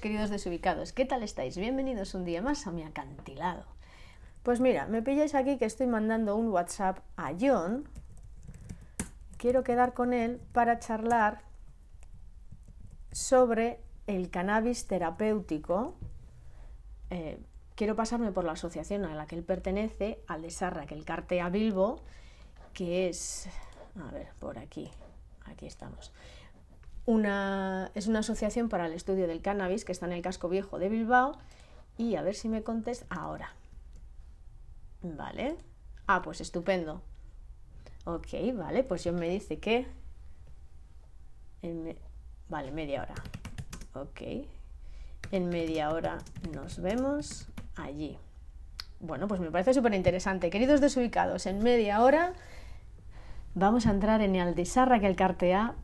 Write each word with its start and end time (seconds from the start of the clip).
Queridos 0.00 0.30
desubicados, 0.30 0.92
¿qué 0.92 1.04
tal 1.04 1.22
estáis? 1.22 1.56
Bienvenidos 1.56 2.14
un 2.14 2.24
día 2.24 2.42
más 2.42 2.66
a 2.66 2.70
mi 2.70 2.82
acantilado. 2.82 3.64
Pues 4.42 4.60
mira, 4.60 4.86
me 4.86 5.02
pilláis 5.02 5.34
aquí 5.34 5.58
que 5.58 5.64
estoy 5.64 5.86
mandando 5.86 6.36
un 6.36 6.48
WhatsApp 6.48 6.98
a 7.16 7.32
John. 7.38 7.88
Quiero 9.36 9.62
quedar 9.62 9.94
con 9.94 10.12
él 10.12 10.40
para 10.52 10.78
charlar 10.78 11.42
sobre 13.12 13.80
el 14.06 14.30
cannabis 14.30 14.86
terapéutico. 14.86 15.94
Eh, 17.10 17.38
quiero 17.74 17.94
pasarme 17.94 18.32
por 18.32 18.44
la 18.44 18.52
asociación 18.52 19.04
a 19.04 19.14
la 19.14 19.26
que 19.26 19.36
él 19.36 19.44
pertenece, 19.44 20.22
al 20.26 20.42
de 20.42 20.50
Sarra, 20.50 20.86
que 20.86 20.94
el 20.94 21.04
Cartea 21.04 21.48
Bilbo, 21.48 22.00
que 22.72 23.08
es, 23.08 23.48
a 24.02 24.10
ver, 24.10 24.28
por 24.40 24.58
aquí, 24.58 24.90
aquí 25.46 25.66
estamos. 25.66 26.12
Es 27.06 28.06
una 28.06 28.18
asociación 28.18 28.68
para 28.68 28.86
el 28.86 28.92
estudio 28.92 29.26
del 29.26 29.42
cannabis 29.42 29.84
que 29.84 29.92
está 29.92 30.06
en 30.06 30.12
el 30.12 30.22
casco 30.22 30.48
viejo 30.48 30.78
de 30.78 30.88
Bilbao 30.88 31.36
y 31.98 32.16
a 32.16 32.22
ver 32.22 32.34
si 32.34 32.48
me 32.48 32.62
contesta 32.62 33.06
ahora. 33.14 33.52
Vale. 35.02 35.56
Ah, 36.06 36.22
pues 36.22 36.40
estupendo. 36.40 37.02
Ok, 38.04 38.28
vale, 38.54 38.84
pues 38.84 39.04
yo 39.04 39.12
me 39.12 39.28
dice 39.28 39.58
que... 39.58 39.86
Vale, 42.48 42.72
media 42.72 43.02
hora. 43.02 43.14
Ok. 43.94 44.46
En 45.30 45.48
media 45.48 45.90
hora 45.90 46.18
nos 46.52 46.80
vemos 46.80 47.48
allí. 47.76 48.18
Bueno, 49.00 49.28
pues 49.28 49.40
me 49.40 49.50
parece 49.50 49.74
súper 49.74 49.94
interesante. 49.94 50.50
Queridos 50.50 50.80
desubicados, 50.80 51.46
en 51.46 51.62
media 51.62 52.02
hora 52.02 52.32
vamos 53.54 53.86
a 53.86 53.90
entrar 53.90 54.20
en 54.20 54.36
Aldesarra, 54.36 55.00
que 55.00 55.06
el 55.06 55.16
Cartea, 55.16 55.74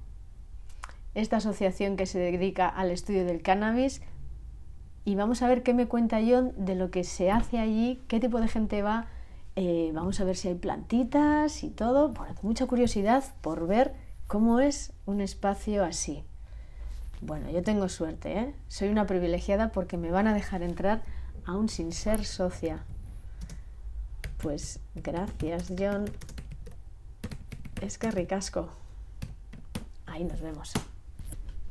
esta 1.14 1.38
asociación 1.38 1.96
que 1.96 2.06
se 2.06 2.18
dedica 2.18 2.68
al 2.68 2.90
estudio 2.90 3.24
del 3.24 3.42
cannabis, 3.42 4.02
y 5.04 5.14
vamos 5.14 5.42
a 5.42 5.48
ver 5.48 5.62
qué 5.62 5.74
me 5.74 5.88
cuenta 5.88 6.20
John 6.26 6.52
de 6.56 6.74
lo 6.74 6.90
que 6.90 7.04
se 7.04 7.30
hace 7.30 7.58
allí, 7.58 8.02
qué 8.06 8.20
tipo 8.20 8.40
de 8.40 8.48
gente 8.48 8.82
va. 8.82 9.06
Eh, 9.56 9.90
vamos 9.94 10.20
a 10.20 10.24
ver 10.24 10.36
si 10.36 10.48
hay 10.48 10.54
plantitas 10.54 11.64
y 11.64 11.70
todo. 11.70 12.10
Bueno, 12.10 12.34
mucha 12.42 12.66
curiosidad 12.66 13.24
por 13.40 13.66
ver 13.66 13.94
cómo 14.26 14.60
es 14.60 14.92
un 15.06 15.20
espacio 15.20 15.84
así. 15.84 16.22
Bueno, 17.20 17.50
yo 17.50 17.62
tengo 17.62 17.88
suerte, 17.88 18.38
¿eh? 18.38 18.54
Soy 18.68 18.88
una 18.88 19.06
privilegiada 19.06 19.72
porque 19.72 19.96
me 19.96 20.10
van 20.10 20.26
a 20.26 20.34
dejar 20.34 20.62
entrar 20.62 21.02
aún 21.44 21.68
sin 21.68 21.92
ser 21.92 22.24
socia. 22.24 22.84
Pues 24.38 24.80
gracias, 24.94 25.72
John. 25.76 26.04
Es 27.82 27.98
que 27.98 28.10
ricasco. 28.10 28.68
Ahí 30.06 30.24
nos 30.24 30.40
vemos. 30.40 30.72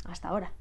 Hasta 0.10 0.30
ahora. 0.30 0.54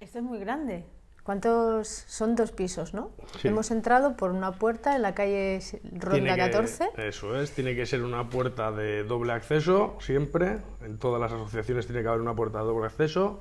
Esto 0.00 0.18
es 0.18 0.24
muy 0.24 0.38
grande. 0.38 0.84
¿Cuántos? 1.22 1.88
Son 1.88 2.36
dos 2.36 2.52
pisos, 2.52 2.92
¿no? 2.92 3.10
Hemos 3.42 3.70
entrado 3.70 4.14
por 4.14 4.30
una 4.30 4.52
puerta 4.52 4.94
en 4.94 5.00
la 5.00 5.14
calle 5.14 5.58
Ronda 5.94 6.36
14. 6.36 6.90
Eso 6.98 7.40
es, 7.40 7.52
tiene 7.52 7.74
que 7.74 7.86
ser 7.86 8.02
una 8.02 8.28
puerta 8.28 8.70
de 8.70 9.04
doble 9.04 9.32
acceso, 9.32 9.96
siempre. 10.00 10.58
En 10.82 10.98
todas 10.98 11.18
las 11.20 11.32
asociaciones 11.32 11.86
tiene 11.86 12.02
que 12.02 12.08
haber 12.08 12.20
una 12.20 12.34
puerta 12.34 12.58
de 12.58 12.64
doble 12.64 12.86
acceso. 12.86 13.40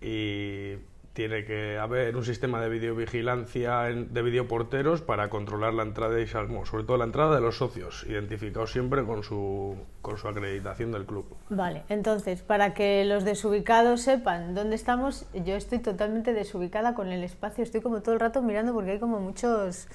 Y 0.00 0.74
tiene 1.16 1.46
que 1.46 1.78
haber 1.78 2.14
un 2.14 2.26
sistema 2.26 2.60
de 2.60 2.68
videovigilancia 2.68 3.84
de 3.84 4.22
videoporteros 4.22 5.00
para 5.00 5.30
controlar 5.30 5.72
la 5.72 5.82
entrada 5.82 6.20
y 6.20 6.26
salmo, 6.26 6.66
sobre 6.66 6.84
todo 6.84 6.98
la 6.98 7.06
entrada 7.06 7.34
de 7.34 7.40
los 7.40 7.56
socios, 7.56 8.04
identificados 8.06 8.70
siempre 8.70 9.02
con 9.02 9.22
su, 9.22 9.76
con 10.02 10.18
su 10.18 10.28
acreditación 10.28 10.92
del 10.92 11.06
club. 11.06 11.24
Vale, 11.48 11.84
entonces, 11.88 12.42
para 12.42 12.74
que 12.74 13.06
los 13.06 13.24
desubicados 13.24 14.02
sepan 14.02 14.54
dónde 14.54 14.76
estamos, 14.76 15.24
yo 15.32 15.56
estoy 15.56 15.78
totalmente 15.78 16.34
desubicada 16.34 16.94
con 16.94 17.08
el 17.08 17.24
espacio, 17.24 17.64
estoy 17.64 17.80
como 17.80 18.02
todo 18.02 18.12
el 18.12 18.20
rato 18.20 18.42
mirando 18.42 18.74
porque 18.74 18.90
hay 18.90 18.98
como 18.98 19.18
muchos, 19.18 19.88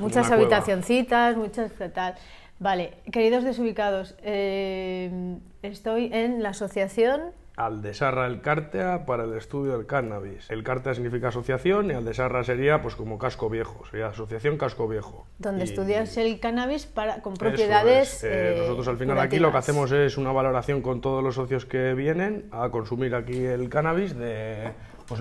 muchas 0.00 0.30
habitacioncitas, 0.30 1.34
muchas 1.38 1.72
tal. 1.94 2.14
Vale, 2.58 2.92
queridos 3.10 3.42
desubicados, 3.42 4.16
eh, 4.22 5.38
estoy 5.62 6.10
en 6.12 6.42
la 6.42 6.50
asociación 6.50 7.32
Aldesarra 7.58 8.28
el 8.28 8.40
Cártea 8.40 9.04
para 9.04 9.24
el 9.24 9.34
estudio 9.34 9.76
del 9.76 9.84
cannabis. 9.84 10.48
El 10.48 10.62
Cártea 10.62 10.94
significa 10.94 11.28
asociación 11.28 11.90
y 11.90 11.94
Aldesarra 11.94 12.44
sería 12.44 12.80
pues 12.80 12.94
como 12.94 13.18
casco 13.18 13.50
viejo, 13.50 13.84
sería 13.90 14.06
asociación 14.06 14.56
casco 14.56 14.86
viejo. 14.86 15.26
Donde 15.38 15.64
estudias 15.64 16.16
el 16.18 16.38
cannabis 16.38 16.86
para, 16.86 17.20
con 17.20 17.34
propiedades. 17.34 18.22
Eh, 18.22 18.54
nosotros 18.58 18.86
al 18.86 18.96
final 18.96 19.18
aquí 19.18 19.40
lo 19.40 19.50
que 19.50 19.58
hacemos 19.58 19.90
es 19.90 20.16
una 20.16 20.30
valoración 20.30 20.82
con 20.82 21.00
todos 21.00 21.22
los 21.22 21.34
socios 21.34 21.66
que 21.66 21.94
vienen 21.94 22.48
a 22.52 22.70
consumir 22.70 23.16
aquí 23.16 23.44
el 23.44 23.68
cannabis 23.68 24.16
de 24.16 24.70
pues, 25.08 25.20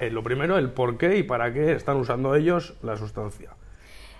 eh, 0.00 0.10
lo 0.10 0.24
primero, 0.24 0.58
el 0.58 0.70
por 0.70 0.98
qué 0.98 1.18
y 1.18 1.22
para 1.22 1.52
qué 1.52 1.72
están 1.72 1.98
usando 1.98 2.34
ellos 2.34 2.74
la 2.82 2.96
sustancia. 2.96 3.50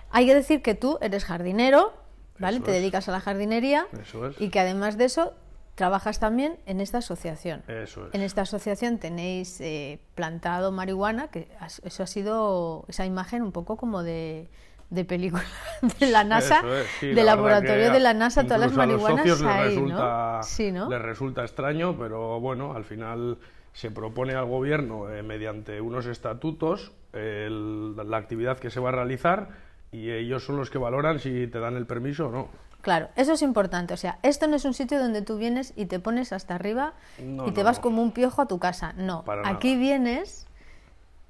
Hay 0.09 0.25
que 0.25 0.35
decir 0.35 0.61
que 0.61 0.73
tú 0.73 0.99
eres 1.01 1.25
jardinero, 1.25 1.91
¿vale? 2.39 2.61
Te 2.61 2.71
dedicas 2.71 3.09
a 3.09 3.11
la 3.11 3.19
jardinería 3.19 3.87
eso 4.01 4.27
es. 4.27 4.39
y 4.39 4.49
que 4.51 4.61
además 4.61 4.97
de 4.97 5.03
eso 5.03 5.33
trabajas 5.75 6.19
también 6.19 6.57
en 6.65 6.81
esta 6.81 6.99
asociación. 6.99 7.63
Eso 7.67 8.07
es. 8.07 8.15
En 8.15 8.21
esta 8.21 8.41
asociación 8.41 8.97
tenéis 8.97 9.59
eh, 9.61 9.99
plantado 10.15 10.71
marihuana, 10.71 11.27
que 11.27 11.47
eso 11.83 12.03
ha 12.03 12.07
sido 12.07 12.85
esa 12.87 13.05
imagen 13.05 13.43
un 13.43 13.51
poco 13.51 13.75
como 13.77 14.01
de, 14.01 14.47
de 14.89 15.05
película 15.05 15.43
de 15.99 16.07
la 16.07 16.23
NASA, 16.23 16.63
del 17.01 17.25
laboratorio 17.25 17.91
de 17.91 17.99
la 17.99 18.13
NASA, 18.13 18.43
todas 18.43 18.61
las 18.61 18.73
marihuanas 18.73 19.41
ahí, 19.43 19.69
resulta, 19.69 20.37
¿no? 20.37 20.43
Sí, 20.43 20.71
¿no? 20.71 20.89
Les 20.89 21.01
resulta 21.01 21.41
extraño, 21.41 21.97
pero 21.97 22.39
bueno, 22.39 22.73
al 22.73 22.85
final 22.85 23.37
se 23.73 23.91
propone 23.91 24.33
al 24.33 24.45
gobierno 24.45 25.09
eh, 25.11 25.21
mediante 25.21 25.81
unos 25.81 26.05
estatutos 26.05 26.93
la 27.13 28.17
actividad 28.17 28.57
que 28.59 28.69
se 28.69 28.81
va 28.81 28.89
a 28.89 28.91
realizar 28.91 29.49
y 29.91 30.11
ellos 30.11 30.43
son 30.43 30.57
los 30.57 30.69
que 30.69 30.77
valoran 30.77 31.19
si 31.19 31.47
te 31.47 31.59
dan 31.59 31.77
el 31.77 31.85
permiso 31.85 32.27
o 32.27 32.31
no. 32.31 32.49
Claro, 32.85 33.09
eso 33.15 33.33
es 33.33 33.41
importante. 33.41 33.95
O 33.95 33.97
sea, 33.97 34.19
esto 34.21 34.45
no 34.45 34.55
es 34.55 34.63
un 34.63 34.75
sitio 34.75 34.99
donde 34.99 35.23
tú 35.23 35.39
vienes 35.39 35.73
y 35.75 35.87
te 35.87 35.99
pones 35.99 36.31
hasta 36.31 36.53
arriba 36.53 36.93
y 37.17 37.51
te 37.51 37.63
vas 37.63 37.79
como 37.79 38.03
un 38.03 38.11
piojo 38.11 38.43
a 38.43 38.47
tu 38.47 38.59
casa. 38.59 38.93
No, 38.95 39.25
aquí 39.43 39.75
vienes 39.75 40.45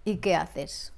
y 0.04 0.18
¿qué 0.18 0.36
haces? 0.36 0.94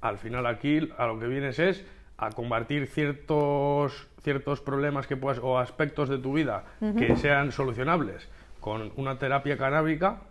Al 0.00 0.18
final 0.18 0.46
aquí 0.46 0.90
a 0.98 1.06
lo 1.06 1.20
que 1.20 1.28
vienes 1.28 1.60
es 1.60 1.84
a 2.18 2.30
combatir 2.30 2.88
ciertos, 2.88 4.08
ciertos 4.24 4.60
problemas 4.60 5.06
que 5.06 5.16
puedas, 5.16 5.38
o 5.40 5.56
aspectos 5.56 6.08
de 6.08 6.18
tu 6.18 6.32
vida 6.32 6.64
que 6.98 7.16
sean 7.16 7.52
solucionables 7.52 8.28
con 8.58 8.90
una 8.96 9.20
terapia 9.20 9.56
canábica. 9.56 10.22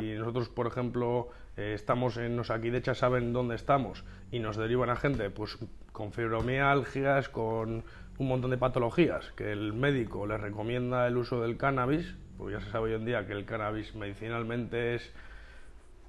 Y 0.00 0.12
nosotros, 0.12 0.48
por 0.48 0.66
ejemplo, 0.66 1.28
eh, 1.58 1.72
estamos 1.74 2.16
en 2.16 2.34
los 2.34 2.50
aquí 2.50 2.70
de 2.70 2.78
hecho 2.78 2.94
saben 2.94 3.34
dónde 3.34 3.56
estamos 3.56 4.04
y 4.30 4.38
nos 4.38 4.56
derivan 4.56 4.88
a 4.88 4.96
gente 4.96 5.28
pues 5.28 5.58
con 5.92 6.12
fibromialgias, 6.12 7.28
con 7.28 7.84
un 8.20 8.28
montón 8.28 8.50
de 8.50 8.58
patologías 8.58 9.32
que 9.34 9.50
el 9.50 9.72
médico 9.72 10.26
le 10.26 10.36
recomienda 10.36 11.06
el 11.06 11.16
uso 11.16 11.40
del 11.40 11.56
cannabis, 11.56 12.14
porque 12.36 12.52
ya 12.52 12.60
se 12.60 12.70
sabe 12.70 12.90
hoy 12.90 13.00
en 13.00 13.06
día 13.06 13.26
que 13.26 13.32
el 13.32 13.46
cannabis 13.46 13.94
medicinalmente 13.94 14.94
es 14.94 15.10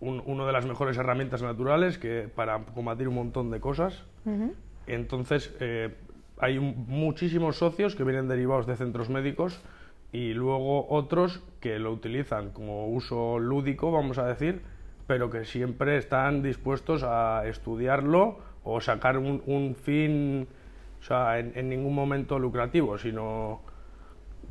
una 0.02 0.46
de 0.46 0.52
las 0.52 0.66
mejores 0.66 0.98
herramientas 0.98 1.42
naturales 1.42 1.98
que 1.98 2.30
para 2.36 2.60
combatir 2.66 3.08
un 3.08 3.16
montón 3.16 3.50
de 3.50 3.62
cosas. 3.62 4.04
Entonces, 4.88 5.56
eh, 5.62 5.96
hay 6.38 6.60
muchísimos 6.60 7.56
socios 7.56 7.96
que 7.96 8.04
vienen 8.04 8.28
derivados 8.28 8.68
de 8.68 8.76
centros 8.76 9.10
médicos 9.10 9.62
y 10.12 10.34
luego 10.34 10.90
otros 10.90 11.42
que 11.62 11.80
lo 11.80 11.94
utilizan 11.94 12.50
como 12.50 12.90
uso 12.90 13.40
lúdico, 13.40 13.90
vamos 13.90 14.18
a 14.18 14.28
decir, 14.28 14.64
pero 15.08 15.30
que 15.30 15.46
siempre 15.46 15.96
están 15.96 16.44
dispuestos 16.44 17.04
a 17.04 17.48
estudiarlo 17.48 18.40
o 18.66 18.82
sacar 18.82 19.18
un 19.18 19.76
fin 19.82 20.50
o 21.02 21.04
sea, 21.04 21.40
en, 21.40 21.68
ningún 21.68 21.96
momento 21.96 22.38
lucrativo, 22.38 22.98
sino 23.00 23.62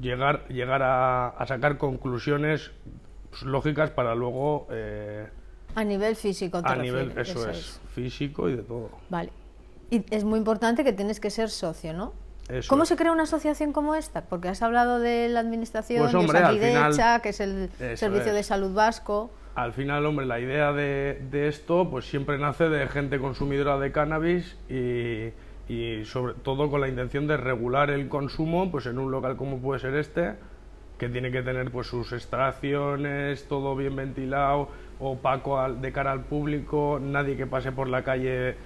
llegar, 0.01 0.49
llegar 0.49 0.83
a, 0.83 1.45
sacar 1.47 1.79
conclusiones 1.79 2.73
lógicas 3.43 3.91
para 3.91 4.17
luego... 4.17 4.67
Eh, 4.71 5.29
a 5.77 5.85
nivel 5.85 6.17
físico, 6.17 6.61
A 6.65 6.75
nivel, 6.75 7.17
eso, 7.17 7.49
es, 7.49 7.81
físico 7.95 8.49
y 8.49 8.57
de 8.57 8.63
todo. 8.65 8.91
Vale. 9.09 9.31
Y 9.91 10.05
es 10.11 10.25
muy 10.25 10.39
importante 10.39 10.83
que 10.83 10.93
tienes 10.93 11.21
que 11.21 11.31
ser 11.31 11.49
socio, 11.51 11.93
¿no? 11.93 12.13
¿Cómo 12.69 12.85
se 12.85 12.97
crea 12.97 13.13
una 13.13 13.23
asociación 13.23 13.73
como 13.73 13.95
esta? 13.95 14.23
Porque 14.23 14.49
has 14.49 14.61
hablado 14.63 14.99
de 14.99 15.29
la 15.29 15.39
administración, 15.39 16.11
pues, 16.11 16.27
de 16.27 17.21
que 17.23 17.29
es 17.29 17.39
el 17.39 17.71
Servicio 17.95 18.35
de 18.35 18.43
Salud 18.43 18.75
Vasco. 18.75 19.31
al 19.55 19.73
final, 19.73 20.05
hombre, 20.05 20.27
la 20.27 20.41
idea 20.41 20.73
de, 20.73 21.23
de 21.31 21.47
esto 21.47 21.89
pues 21.89 22.07
siempre 22.07 22.39
nace 22.39 22.69
de 22.69 22.89
gente 22.89 23.21
consumidora 23.21 23.79
de 23.79 23.93
cannabis 23.93 24.57
y, 24.69 25.33
y 25.71 26.05
sobre 26.05 26.35
todo 26.35 26.69
con 26.69 26.81
la 26.81 26.89
intención 26.89 27.29
de 27.29 27.37
regular 27.37 27.91
el 27.91 28.09
consumo 28.09 28.73
pues 28.73 28.87
en 28.87 28.99
un 28.99 29.13
local 29.13 29.37
como 29.37 29.61
puede 29.63 29.79
ser 29.79 29.95
este 29.95 30.35
que 30.99 31.09
tiene 31.09 31.31
que 31.31 31.43
tener 31.43 31.71
pues 31.71 31.87
sus 31.87 32.13
extracciones, 32.13 33.47
todo 33.49 33.77
bien 33.77 33.95
ventilado, 33.95 34.69
opaco 34.99 35.61
al- 35.61 35.81
de 35.81 35.93
cara 35.93 36.11
al 36.13 36.25
público, 36.27 36.99
nadie 37.01 37.37
que 37.37 37.47
pase 37.47 37.71
por 37.73 37.89
la 37.89 38.03
calle 38.03 38.57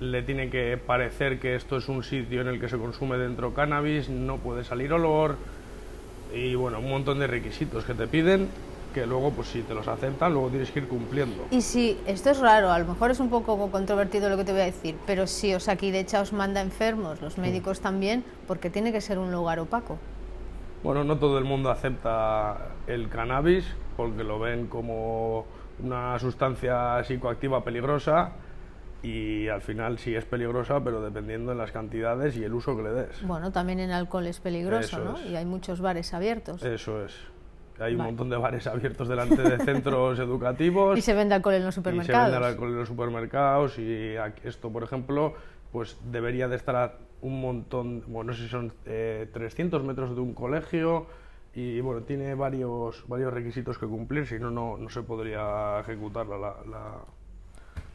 le 0.00 0.22
tiene 0.22 0.48
que 0.48 0.78
parecer 0.78 1.38
que 1.38 1.54
esto 1.54 1.76
es 1.76 1.88
un 1.90 2.02
sitio 2.02 2.40
en 2.40 2.48
el 2.48 2.58
que 2.58 2.68
se 2.68 2.78
consume 2.78 3.18
dentro 3.18 3.52
cannabis, 3.52 4.08
no 4.08 4.38
puede 4.38 4.64
salir 4.64 4.92
olor 4.94 5.36
y 6.32 6.54
bueno, 6.54 6.78
un 6.80 6.88
montón 6.88 7.18
de 7.18 7.26
requisitos 7.26 7.84
que 7.84 7.94
te 7.94 8.08
piden 8.08 8.48
que 8.92 9.06
luego 9.06 9.30
pues 9.30 9.48
si 9.48 9.62
te 9.62 9.74
los 9.74 9.86
aceptan, 9.88 10.32
luego 10.32 10.48
tienes 10.48 10.70
que 10.70 10.80
ir 10.80 10.88
cumpliendo. 10.88 11.46
Y 11.50 11.62
si, 11.62 11.98
esto 12.06 12.30
es 12.30 12.38
raro, 12.40 12.70
a 12.70 12.78
lo 12.78 12.86
mejor 12.86 13.10
es 13.10 13.20
un 13.20 13.30
poco 13.30 13.70
controvertido 13.70 14.28
lo 14.28 14.36
que 14.36 14.44
te 14.44 14.52
voy 14.52 14.62
a 14.62 14.64
decir, 14.66 14.96
pero 15.06 15.26
si 15.26 15.54
os 15.54 15.68
aquí 15.68 15.90
de 15.90 16.00
hecho 16.00 16.20
os 16.20 16.32
manda 16.32 16.60
enfermos, 16.60 17.20
los 17.20 17.38
médicos 17.38 17.80
también, 17.80 18.24
porque 18.46 18.70
tiene 18.70 18.92
que 18.92 19.00
ser 19.00 19.18
un 19.18 19.32
lugar 19.32 19.60
opaco. 19.60 19.98
Bueno, 20.82 21.04
no 21.04 21.18
todo 21.18 21.38
el 21.38 21.44
mundo 21.44 21.70
acepta 21.70 22.68
el 22.86 23.08
cannabis 23.08 23.66
porque 23.96 24.24
lo 24.24 24.38
ven 24.38 24.66
como 24.66 25.44
una 25.82 26.18
sustancia 26.18 27.02
psicoactiva 27.04 27.62
peligrosa 27.62 28.32
y 29.02 29.48
al 29.48 29.62
final 29.62 29.98
sí 29.98 30.14
es 30.14 30.24
peligrosa, 30.24 30.82
pero 30.82 31.02
dependiendo 31.02 31.52
de 31.52 31.56
las 31.56 31.72
cantidades 31.72 32.36
y 32.36 32.44
el 32.44 32.52
uso 32.52 32.76
que 32.76 32.82
le 32.82 32.92
des. 32.92 33.26
Bueno, 33.26 33.50
también 33.50 33.80
en 33.80 33.90
alcohol 33.90 34.26
es 34.26 34.40
peligroso, 34.40 34.96
Eso 34.96 35.04
¿no? 35.04 35.16
es. 35.18 35.26
Y 35.26 35.36
hay 35.36 35.44
muchos 35.44 35.80
bares 35.80 36.12
abiertos. 36.14 36.62
Eso 36.62 37.04
es. 37.04 37.14
Hay 37.80 37.92
un 37.92 37.98
Vale. 37.98 38.10
montón 38.10 38.30
de 38.30 38.36
bares 38.36 38.66
abiertos 38.66 39.08
delante 39.08 39.40
de 39.42 39.58
centros 39.64 40.18
educativos. 40.20 40.98
Y 40.98 41.02
se 41.02 41.14
vende 41.14 41.34
alcohol 41.34 41.54
en 41.54 41.64
los 41.64 41.74
y 41.74 41.76
se 41.76 41.80
supermercados. 41.80 42.32
vende 42.32 42.46
alcohol 42.46 42.68
en 42.70 42.76
los 42.76 42.88
supermercados 42.88 43.78
y 43.78 44.14
esto, 44.44 44.70
por 44.70 44.82
ejemplo, 44.82 45.34
pues 45.72 45.96
debería 46.10 46.48
de 46.48 46.56
estar 46.56 46.76
a 46.76 46.92
un 47.22 47.40
montón, 47.40 48.02
bueno, 48.06 48.30
no 48.32 48.36
sé 48.36 48.44
si 48.44 48.48
son 48.48 48.72
eh, 48.86 49.28
300 49.32 49.82
metros 49.84 50.14
de 50.14 50.20
un 50.20 50.34
colegio 50.34 51.06
y 51.54 51.80
bueno, 51.80 52.02
tiene 52.02 52.34
varios, 52.34 53.04
varios 53.08 53.32
requisitos 53.32 53.76
que 53.78 53.86
cumplir, 53.86 54.26
si 54.26 54.38
no, 54.38 54.50
no, 54.50 54.76
no 54.76 54.88
se 54.88 55.02
podría 55.02 55.80
ejecutar 55.80 56.26
la, 56.26 56.38
la, 56.38 56.94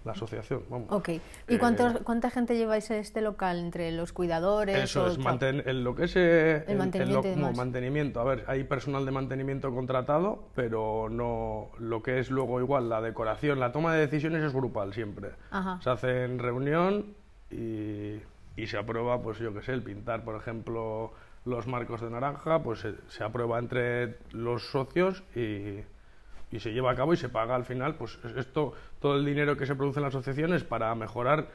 la- 0.06 0.12
asociación. 0.14 0.64
Vamos. 0.70 0.88
Ok. 0.92 1.10
¿Y 1.10 1.22
Eh, 1.56 1.60
cuántos- 1.60 2.00
cuánta 2.04 2.30
gente 2.30 2.56
lleváis 2.56 2.90
a 2.92 2.98
este 2.98 3.22
local? 3.22 3.58
¿Entre 3.60 3.92
los 3.92 4.14
cuidadores? 4.14 4.78
Eso 4.78 5.06
o 5.06 5.08
es, 5.08 5.20
manten- 5.20 5.64
en 5.66 5.84
lo 5.84 5.96
que 5.96 6.06
es 6.06 6.16
eh, 6.16 6.64
El 6.68 6.78
mantenimiento 6.78 7.28
demás. 7.28 7.58
mantenimiento. 7.58 8.20
A 8.22 8.24
ver, 8.24 8.44
hay 8.48 8.64
personal 8.64 9.06
de 9.06 9.12
mantenimiento 9.12 9.74
contratado, 9.74 10.48
pero 10.56 11.10
no 11.10 11.70
lo 11.80 12.02
que 12.04 12.20
es 12.20 12.30
luego 12.32 12.60
igual 12.62 12.88
la 12.90 13.02
decoración, 13.02 13.60
la 13.60 13.72
toma 13.72 13.94
de 13.94 14.02
decisiones 14.02 14.44
es 14.44 14.54
grupal 14.54 14.94
siempre. 14.94 15.32
Ajá. 15.52 15.80
Se 15.82 15.90
hace 15.90 16.24
en 16.26 16.40
reunión 16.40 17.16
y, 17.52 18.22
y 18.56 18.68
se 18.68 18.78
aprueba, 18.78 19.22
pues 19.22 19.40
yo 19.40 19.54
qué 19.54 19.62
sé, 19.62 19.74
el 19.74 19.84
pintar, 19.84 20.24
por 20.24 20.36
ejemplo, 20.36 21.12
los 21.46 21.68
marcos 21.68 22.02
de 22.02 22.10
naranja, 22.10 22.64
pues 22.64 22.80
se, 22.80 22.94
se 23.10 23.24
aprueba 23.24 23.60
entre 23.60 24.18
los 24.32 24.64
socios 24.72 25.24
y, 25.36 25.80
y 26.56 26.60
se 26.60 26.72
lleva 26.72 26.92
a 26.92 26.96
cabo 26.96 27.14
y 27.14 27.18
se 27.18 27.30
paga 27.30 27.56
al 27.56 27.66
final, 27.66 27.96
pues 27.96 28.18
es- 28.24 28.36
esto, 28.38 28.74
todo 29.00 29.16
el 29.16 29.26
dinero 29.26 29.58
que 29.58 29.66
se 29.66 29.76
produce 29.76 30.00
en 30.00 30.04
la 30.04 30.08
asociación 30.10 30.54
es 30.54 30.64
para 30.64 30.94
mejorar 30.96 31.48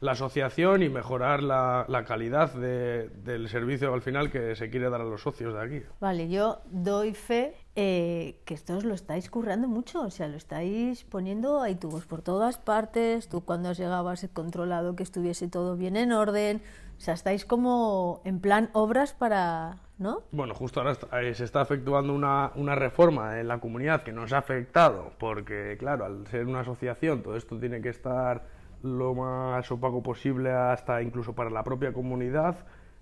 la 0.00 0.12
asociación 0.12 0.84
y 0.84 0.88
mejorar 0.88 1.42
la, 1.42 1.84
la 1.88 2.04
calidad 2.04 2.52
de- 2.54 3.08
del 3.24 3.48
servicio 3.48 3.92
al 3.92 4.00
final 4.00 4.30
que 4.30 4.54
se 4.54 4.70
quiere 4.70 4.88
dar 4.90 5.00
a 5.00 5.04
los 5.04 5.22
socios 5.22 5.54
de 5.54 5.60
aquí. 5.60 5.82
Vale, 6.00 6.28
yo 6.28 6.60
doy 6.70 7.14
fe 7.14 7.56
eh, 7.74 8.40
que 8.44 8.54
esto 8.54 8.76
os 8.76 8.84
lo 8.84 8.94
estáis 8.94 9.28
currando 9.28 9.66
mucho, 9.66 10.02
o 10.02 10.10
sea, 10.10 10.28
lo 10.28 10.36
estáis 10.36 11.02
poniendo, 11.04 11.60
hay 11.62 11.74
tubos 11.74 12.06
por 12.06 12.22
todas 12.22 12.58
partes, 12.58 13.28
tú 13.28 13.44
cuando 13.44 13.70
has 13.70 14.28
controlado 14.32 14.94
que 14.94 15.02
estuviese 15.02 15.48
todo 15.48 15.76
bien 15.76 15.96
en 15.96 16.12
orden, 16.12 16.62
o 16.96 17.00
sea, 17.00 17.14
estáis 17.14 17.44
como 17.44 18.20
en 18.24 18.38
plan 18.40 18.70
obras 18.74 19.14
para, 19.14 19.78
¿no? 19.98 20.22
Bueno, 20.30 20.54
justo 20.54 20.80
ahora 20.80 20.92
está- 20.92 21.20
eh, 21.22 21.34
se 21.34 21.44
está 21.44 21.62
efectuando 21.62 22.12
una, 22.14 22.52
una 22.54 22.74
reforma 22.74 23.40
en 23.40 23.48
la 23.48 23.58
comunidad 23.58 24.02
que 24.02 24.12
nos 24.12 24.32
ha 24.32 24.38
afectado, 24.38 25.12
porque 25.18 25.76
claro, 25.78 26.04
al 26.04 26.26
ser 26.28 26.46
una 26.46 26.60
asociación 26.60 27.22
todo 27.22 27.36
esto 27.36 27.58
tiene 27.58 27.80
que 27.80 27.88
estar 27.88 28.44
lo 28.82 29.14
más 29.14 29.70
opaco 29.72 30.02
posible 30.02 30.52
hasta 30.52 31.02
incluso 31.02 31.34
para 31.34 31.50
la 31.50 31.64
propia 31.64 31.92
comunidad. 31.92 32.56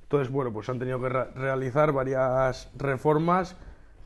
Entonces, 0.05 0.33
bueno, 0.33 0.53
pues 0.53 0.69
han 0.69 0.79
tenido 0.79 1.01
que 1.01 1.09
re- 1.09 1.31
realizar 1.35 1.93
varias 1.93 2.71
reformas 2.77 3.57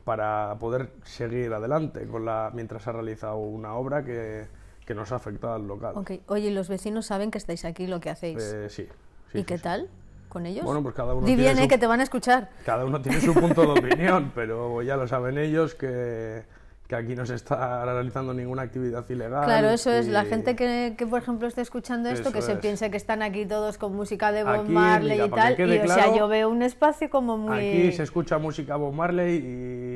para 0.03 0.57
poder 0.59 0.89
seguir 1.03 1.53
adelante 1.53 2.07
con 2.07 2.25
la, 2.25 2.49
mientras 2.53 2.83
se 2.83 2.89
ha 2.89 2.93
realizado 2.93 3.37
una 3.37 3.75
obra 3.75 4.03
que, 4.03 4.47
que 4.85 4.95
nos 4.95 5.11
ha 5.11 5.17
afectado 5.17 5.53
al 5.53 5.67
local. 5.67 5.93
Ok, 5.95 6.11
oye, 6.27 6.47
¿y 6.47 6.53
los 6.53 6.67
vecinos 6.69 7.05
saben 7.05 7.29
que 7.29 7.37
estáis 7.37 7.63
aquí, 7.65 7.85
lo 7.87 7.99
que 7.99 8.09
hacéis? 8.09 8.41
Eh, 8.41 8.67
sí. 8.69 8.87
sí, 9.31 9.37
¿Y 9.37 9.41
sí, 9.41 9.45
qué 9.45 9.57
sí. 9.57 9.63
tal 9.63 9.89
con 10.31 10.45
ellos? 10.47 10.63
Bueno, 10.65 10.81
pues 10.81 10.95
cada 10.95 11.13
uno 11.13 11.27
Di 11.27 11.35
bien, 11.35 11.57
eh, 11.59 11.63
su- 11.63 11.67
que 11.67 11.77
te 11.77 11.85
van 11.85 11.99
a 11.99 12.03
escuchar. 12.03 12.49
Cada 12.65 12.85
uno 12.85 12.99
tiene 13.01 13.19
su 13.21 13.33
punto 13.33 13.61
de 13.61 13.67
opinión, 13.79 14.31
pero 14.33 14.81
ya 14.81 14.95
lo 14.97 15.07
saben 15.07 15.37
ellos 15.37 15.75
que, 15.75 16.43
que 16.87 16.95
aquí 16.95 17.15
no 17.15 17.25
se 17.25 17.35
está 17.35 17.83
realizando 17.85 18.33
ninguna 18.33 18.61
actividad 18.63 19.07
ilegal. 19.09 19.43
Claro, 19.45 19.69
eso 19.69 19.91
es. 19.91 20.07
La 20.07 20.23
y 20.23 20.27
gente 20.27 20.55
que, 20.55 20.95
que, 20.97 21.05
por 21.05 21.21
ejemplo, 21.21 21.47
esté 21.47 21.61
escuchando 21.61 22.09
esto, 22.09 22.29
Eso 22.29 22.31
que 22.31 22.41
se 22.41 22.53
es. 22.53 22.57
piense 22.59 22.89
que 22.89 22.97
están 22.97 23.21
aquí 23.21 23.45
todos 23.45 23.77
con 23.77 23.93
música 23.95 24.31
de 24.31 24.43
Bob 24.43 24.61
Aquí, 24.61 24.71
Marley 24.71 25.11
mira, 25.21 25.25
y 25.25 25.29
tal. 25.29 25.55
que 25.57 25.63
Y, 25.63 25.67
quede 25.67 25.83
o 25.83 25.87
sea, 25.87 25.95
claro, 25.95 26.15
yo 26.17 26.27
veo 26.27 26.49
un 26.49 26.61
espacio 26.63 27.09
como 27.09 27.37
muy... 27.37 27.57
Aquí 27.57 27.91
se 27.91 28.03
escucha 28.03 28.37
música 28.37 28.77
Bob 28.77 28.93
Marley 28.93 29.35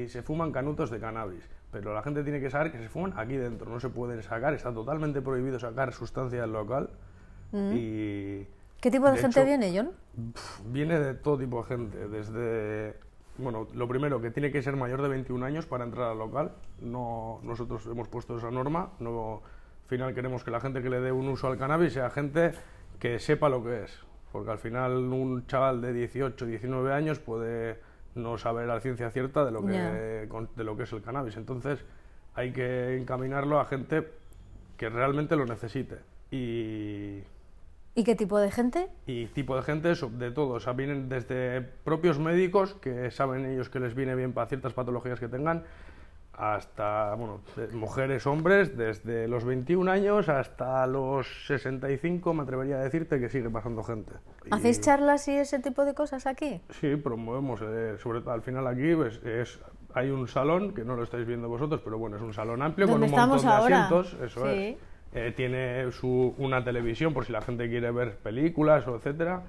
y 0.06 0.10
se 0.10 0.22
fuman 0.22 0.52
canutos 0.52 0.90
de 0.92 1.00
cannabis. 1.00 1.44
Pero 1.72 1.94
la 1.94 2.02
gente 2.04 2.24
tiene 2.24 2.40
que 2.40 2.50
saber 2.50 2.72
que 2.72 2.78
se 2.78 2.88
fuman 2.88 3.14
aquí 3.18 3.36
dentro, 3.36 3.70
no 3.70 3.80
se 3.82 3.90
pueden 3.90 4.22
sacar, 4.24 4.54
está 4.54 4.74
totalmente 4.74 5.22
prohibido 5.22 5.60
sacar 5.60 5.92
sustancia 5.94 6.40
del 6.42 6.52
local. 6.54 6.90
Y 7.54 8.44
¿Qué 8.82 8.92
tipo 8.92 9.06
de, 9.06 9.14
de 9.14 9.18
gente 9.20 9.40
hecho, 9.40 9.46
viene, 9.48 9.72
John? 9.76 9.92
Viene 10.66 11.00
de 11.00 11.14
todo 11.16 11.38
tipo 11.38 11.62
de 11.62 11.68
gente, 11.68 12.08
desde... 12.08 12.96
Bueno, 13.38 13.68
lo 13.74 13.88
primero, 13.88 14.22
que 14.22 14.32
tiene 14.32 14.50
que 14.52 14.62
ser 14.62 14.78
mayor 14.78 15.02
de 15.02 15.10
21 15.10 15.46
años 15.46 15.66
para 15.66 15.84
entrar 15.84 16.12
al 16.12 16.18
local. 16.18 16.54
No, 16.80 17.40
nosotros 17.44 17.86
hemos 17.86 18.08
puesto 18.08 18.38
esa 18.38 18.50
norma. 18.50 18.92
No, 19.00 19.42
al 19.84 19.90
final 19.90 20.14
queremos 20.14 20.44
que 20.46 20.52
la 20.52 20.62
gente 20.62 20.82
que 20.82 20.90
le 20.90 21.02
dé 21.02 21.12
un 21.12 21.28
uso 21.28 21.48
al 21.48 21.58
cannabis 21.58 21.92
sea 21.94 22.10
gente 22.10 22.54
que 22.98 23.20
sepa 23.20 23.50
lo 23.50 23.62
que 23.62 23.84
es. 23.84 24.00
Porque 24.32 24.52
al 24.52 24.58
final 24.58 24.92
un 24.96 25.46
chaval 25.48 25.82
de 25.82 25.92
18, 25.92 26.46
19 26.46 26.94
años 26.94 27.20
puede 27.20 27.80
no 28.16 28.38
saber 28.38 28.70
a 28.72 28.80
ciencia 28.80 29.12
cierta 29.12 29.44
de 29.44 29.52
lo 29.52 29.66
que, 29.66 30.28
con- 30.30 30.50
de 30.56 30.64
lo 30.64 30.78
que 30.78 30.84
es 30.84 30.94
el 30.94 31.02
cannabis. 31.02 31.36
Entonces 31.36 31.84
hay 32.36 32.54
que 32.54 32.98
encaminarlo 32.98 33.60
a 33.60 33.66
gente 33.66 34.08
que 34.78 34.90
realmente 34.90 35.36
lo 35.36 35.46
necesite. 35.46 35.98
Y, 36.32 37.20
¿Y 37.98 38.04
qué 38.04 38.14
tipo 38.16 38.38
de 38.40 38.52
gente? 38.52 38.90
y 39.08 39.28
tipo 39.28 39.56
de 39.56 39.62
gente 39.64 39.94
de 39.96 40.32
todo. 40.32 40.56
O 40.56 40.60
sea, 40.60 40.74
vienen 40.74 41.08
desde 41.08 41.62
propios 41.62 42.20
médicos 42.20 42.74
que 42.76 43.10
saben 43.10 43.46
ellos 43.46 43.70
que 43.70 43.80
les 43.80 43.96
viene 43.96 44.16
bien 44.16 44.34
para 44.34 44.48
ciertas 44.48 44.74
patologías 44.74 45.20
que 45.20 45.30
tengan, 45.30 45.64
hasta 46.34 47.16
bueno, 47.16 47.40
mujeres, 47.74 48.28
hombres, 48.28 48.76
desde 48.78 49.28
los 49.30 49.46
21 49.46 49.90
años 49.90 50.28
hasta 50.28 50.86
los 50.88 51.26
65, 51.48 52.34
me 52.34 52.44
atrevería 52.44 52.76
a 52.76 52.80
decirte 52.84 53.20
que 53.22 53.30
sigue 53.30 53.50
pasando 53.50 53.82
gente. 53.84 54.12
Y- 54.46 54.50
¿Hacéis 54.54 54.82
charlas 54.82 55.28
y 55.30 55.38
ese 55.38 55.60
tipo 55.60 55.86
de 55.86 55.94
cosas 55.94 56.28
aquí? 56.28 56.62
Sí, 56.82 56.98
promovemos, 56.98 57.62
eh, 57.64 57.96
sobre 58.04 58.20
todo 58.20 58.32
al 58.34 58.42
final 58.42 58.68
aquí 58.68 58.94
pues, 58.96 59.22
es, 59.24 59.58
hay 59.94 60.10
un 60.10 60.28
salón, 60.28 60.74
que 60.74 60.84
no 60.84 60.98
lo 60.98 61.04
estáis 61.04 61.26
viendo 61.26 61.48
vosotros, 61.48 61.80
pero 61.82 61.98
bueno, 61.98 62.18
es 62.18 62.22
un 62.22 62.34
salón 62.34 62.62
amplio 62.62 62.88
con 62.88 63.00
¿Dónde 63.00 63.16
un 63.16 63.20
montón 63.22 63.42
de 63.42 63.48
ahora? 63.48 63.86
asientos, 63.86 64.18
eso 64.22 64.42
Sí. 64.46 64.50
es. 64.52 64.78
Eh, 65.18 65.32
tiene 65.34 65.90
su, 65.94 66.36
una 66.38 66.62
televisión 66.62 67.14
por 67.14 67.26
si 67.26 67.32
la 67.32 67.42
gente 67.42 67.70
quiere 67.70 67.90
ver 67.90 68.18
películas 68.18 68.86
o 68.86 68.98
etcétera. 68.98 69.44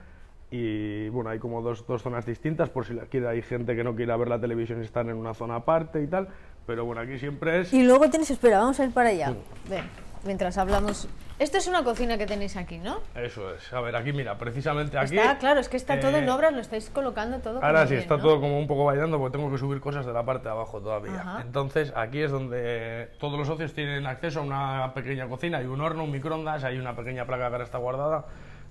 Y 0.48 1.08
bueno, 1.08 1.30
hay 1.30 1.40
como 1.40 1.60
dos, 1.60 1.84
dos 1.88 2.02
zonas 2.02 2.24
distintas 2.24 2.70
por 2.70 2.86
si 2.86 2.94
la 2.94 3.06
quiere, 3.06 3.26
hay 3.26 3.42
gente 3.42 3.74
que 3.74 3.82
no 3.82 3.96
quiera 3.96 4.16
ver 4.16 4.28
la 4.28 4.40
televisión 4.40 4.80
y 4.80 4.84
están 4.84 5.10
en 5.10 5.16
una 5.16 5.34
zona 5.34 5.56
aparte 5.56 6.00
y 6.00 6.06
tal. 6.06 6.28
Pero 6.68 6.84
bueno, 6.84 7.00
aquí 7.00 7.18
siempre 7.18 7.62
es... 7.62 7.72
Y 7.72 7.82
luego 7.82 8.08
tienes, 8.08 8.30
espera, 8.30 8.60
vamos 8.60 8.78
a 8.78 8.84
ir 8.84 8.92
para 8.92 9.08
allá. 9.08 9.34
Ven, 9.68 9.84
mientras 10.24 10.56
hablamos. 10.56 11.08
Esto 11.38 11.58
es 11.58 11.66
una 11.66 11.84
cocina 11.84 12.16
que 12.16 12.24
tenéis 12.24 12.56
aquí, 12.56 12.78
¿no? 12.78 13.00
Eso 13.14 13.54
es. 13.54 13.70
A 13.70 13.80
ver, 13.82 13.94
aquí 13.94 14.10
mira, 14.12 14.38
precisamente 14.38 14.96
aquí... 14.96 15.18
está, 15.18 15.36
claro, 15.36 15.60
es 15.60 15.68
que 15.68 15.76
está 15.76 16.00
todo 16.00 16.16
en 16.16 16.24
eh, 16.24 16.30
obras, 16.30 16.54
lo 16.54 16.60
estáis 16.60 16.88
colocando 16.88 17.40
todo. 17.40 17.62
Ahora 17.62 17.84
sí, 17.86 17.90
bien, 17.90 18.02
está 18.02 18.16
¿no? 18.16 18.22
todo 18.22 18.40
como 18.40 18.58
un 18.58 18.66
poco 18.66 18.86
bailando 18.86 19.18
porque 19.18 19.36
tengo 19.36 19.50
que 19.50 19.58
subir 19.58 19.78
cosas 19.80 20.06
de 20.06 20.14
la 20.14 20.24
parte 20.24 20.44
de 20.44 20.50
abajo 20.52 20.80
todavía. 20.80 21.20
Ajá. 21.20 21.42
Entonces, 21.42 21.92
aquí 21.94 22.22
es 22.22 22.30
donde 22.30 23.10
todos 23.20 23.38
los 23.38 23.46
socios 23.46 23.74
tienen 23.74 24.06
acceso 24.06 24.40
a 24.40 24.42
una 24.44 24.92
pequeña 24.94 25.28
cocina, 25.28 25.58
hay 25.58 25.66
un 25.66 25.80
horno, 25.82 26.04
un 26.04 26.10
microondas, 26.10 26.64
hay 26.64 26.78
una 26.78 26.96
pequeña 26.96 27.26
placa 27.26 27.48
que 27.48 27.52
ahora 27.52 27.64
está 27.64 27.76
guardada 27.78 28.24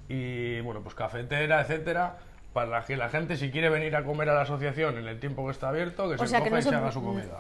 y, 0.10 0.60
bueno, 0.62 0.82
pues 0.82 0.96
cafetera, 0.96 1.62
etcétera, 1.62 2.18
para 2.52 2.84
que 2.84 2.98
la 2.98 3.10
gente, 3.10 3.38
si 3.38 3.52
quiere 3.52 3.70
venir 3.70 3.96
a 3.96 4.04
comer 4.04 4.30
a 4.30 4.34
la 4.34 4.42
asociación 4.42 4.98
en 4.98 5.08
el 5.08 5.20
tiempo 5.20 5.46
que 5.46 5.52
está 5.52 5.70
abierto, 5.70 6.08
que 6.10 6.16
O 6.16 6.26
se 6.26 6.36
que 6.38 6.40
coja 6.40 6.50
no 6.50 6.60
y 6.60 6.62
se- 6.64 6.76
haga 6.76 6.92
su 6.92 7.04
comida. 7.04 7.38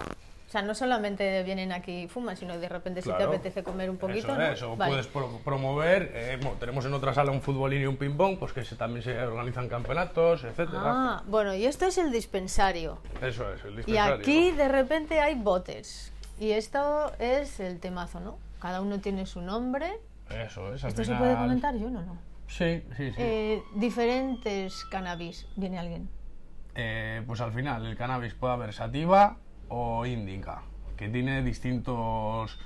O 0.55 0.57
sea, 0.57 0.65
no 0.65 0.73
solamente 0.73 1.43
vienen 1.43 1.73
aquí 1.73 2.03
y 2.03 2.07
fuman, 2.07 2.37
sino 2.37 2.57
de 2.57 2.69
repente 2.69 3.01
si 3.01 3.09
te 3.09 3.15
Claro. 3.17 3.31
apetece 3.33 3.61
comer 3.61 3.89
un 3.89 3.97
poquito. 3.97 4.19
Eso 4.29 4.35
¿no? 4.37 4.41
es, 4.41 4.61
o 4.63 4.77
Vale. 4.77 4.89
puedes 4.89 5.07
pro- 5.07 5.41
promover, 5.43 6.11
eh, 6.13 6.37
bueno, 6.41 6.55
tenemos 6.57 6.85
en 6.85 6.93
otra 6.93 7.13
sala 7.13 7.31
un 7.33 7.41
futbolín 7.41 7.81
y 7.81 7.85
un 7.87 7.97
ping-pong, 7.97 8.37
pues 8.39 8.53
que 8.53 8.63
se- 8.63 8.77
también 8.77 9.03
se 9.03 9.19
organizan 9.21 9.67
campeonatos, 9.67 10.45
etcétera. 10.45 10.79
Ah, 10.81 11.23
bueno, 11.27 11.53
y 11.53 11.65
esto 11.65 11.87
es 11.87 11.97
el 11.97 12.09
dispensario. 12.09 12.99
Eso 13.21 13.51
es, 13.53 13.65
el 13.65 13.73
Y 13.73 13.75
dispensario. 13.77 14.15
aquí 14.15 14.51
de 14.53 14.67
repente 14.69 15.19
hay 15.19 15.35
botes. 15.35 16.13
Y 16.39 16.51
esto 16.51 17.11
es 17.19 17.59
el 17.59 17.81
temazo, 17.81 18.21
¿no? 18.21 18.37
Cada 18.61 18.79
uno 18.79 19.01
tiene 19.01 19.25
su 19.25 19.41
nombre. 19.41 19.99
Eso 20.29 20.73
es. 20.73 20.85
¿Esto 20.85 21.03
se 21.03 21.07
final- 21.07 21.19
puede 21.19 21.35
comentar? 21.35 21.75
Yo 21.75 21.89
no, 21.89 22.01
no. 22.01 22.17
Sí, 22.47 22.81
sí, 22.95 23.09
sí. 23.11 23.15
Eh, 23.17 23.61
diferentes 23.75 24.85
cannabis. 24.85 25.47
Viene 25.57 25.79
alguien. 25.79 26.07
Eh, 26.75 27.21
pues 27.27 27.41
al 27.41 27.51
final 27.51 27.85
el 27.85 27.97
cannabis 27.97 28.33
puede 28.35 28.53
haber 28.53 28.71
sativa 28.71 29.35
o 29.69 30.05
índica, 30.05 30.61
que 30.97 31.09
tiene 31.09 31.41
distintos 31.43 32.59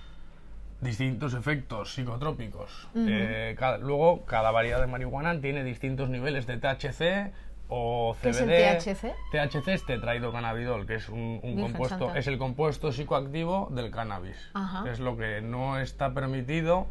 distintos 0.81 1.33
efectos 1.33 1.93
psicotrópicos. 1.93 2.87
Eh, 2.95 3.53
cada- 3.59 3.77
luego, 3.79 4.25
cada 4.25 4.49
variedad 4.51 4.79
de 4.79 4.87
marihuana 4.87 5.39
tiene 5.41 5.63
distintos 5.65 6.09
niveles 6.09 6.47
de 6.47 6.57
THC 6.57 7.33
o 7.67 8.15
CBD. 8.15 8.21
¿Qué 8.21 8.29
es 8.77 8.87
el 8.87 8.95
THC? 8.95 9.15
THC 9.31 9.73
es 9.73 9.85
tetrahidrocannabidol, 9.85 10.85
que 10.87 10.95
es 10.95 11.09
un, 11.09 11.39
compuesto, 11.59 12.05
Santa. 12.05 12.17
es 12.17 12.27
el 12.27 12.37
compuesto 12.37 12.91
psicoactivo 12.93 13.67
del 13.71 13.91
cannabis. 13.91 14.37
Ajá. 14.53 14.89
Es 14.89 14.99
lo 15.01 15.17
que 15.17 15.41
no 15.41 15.77
está 15.79 16.13
permitido 16.13 16.87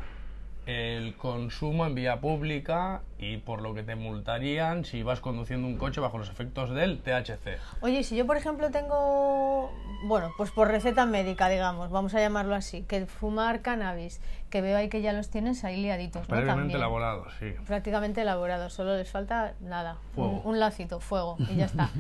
el 0.69 1.17
consumo 1.17 1.87
en 1.87 1.95
vía 1.95 2.21
pública 2.21 3.01
y 3.19 3.39
por 3.39 3.63
lo 3.63 3.73
que 3.73 3.83
te 3.83 3.97
multarían 3.97 4.85
si 4.85 5.03
vas 5.03 5.19
conduciendo 5.19 5.67
un 5.67 5.79
coche 5.79 5.99
bajo 5.99 6.19
los 6.19 6.29
efectos 6.29 6.69
del 6.75 6.99
THC. 7.01 7.59
Oye, 7.81 8.05
si 8.05 8.17
yo 8.17 8.27
por 8.27 8.37
ejemplo 8.37 8.71
tengo, 8.71 9.73
bueno, 10.05 10.31
pues 10.37 10.51
por 10.51 10.69
receta 10.69 11.07
médica, 11.07 11.49
digamos, 11.49 11.91
vamos 11.91 12.15
a 12.15 12.21
llamarlo 12.21 12.55
así, 12.55 12.83
que 12.83 13.07
fumar 13.07 13.63
cannabis, 13.63 14.21
que 14.51 14.61
veo 14.61 14.77
ahí 14.77 14.91
que 14.91 15.01
ya 15.01 15.15
los 15.15 15.31
tienes 15.31 15.65
ahí 15.65 15.81
liaditos, 15.81 16.29
¿no? 16.29 16.37
Previamente 16.37 16.61
También. 16.75 16.77
elaborado, 16.81 17.25
sí. 17.39 17.55
Prácticamente 17.67 18.21
elaborados, 18.21 18.75
solo 18.75 18.95
les 18.95 19.11
falta 19.11 19.55
nada, 19.61 19.97
Fuego. 20.15 20.43
Un, 20.45 20.51
un 20.53 20.61
lacito, 20.61 21.01
fuego, 21.01 21.39
y 21.51 21.57
ya 21.57 21.65
está. 21.65 21.91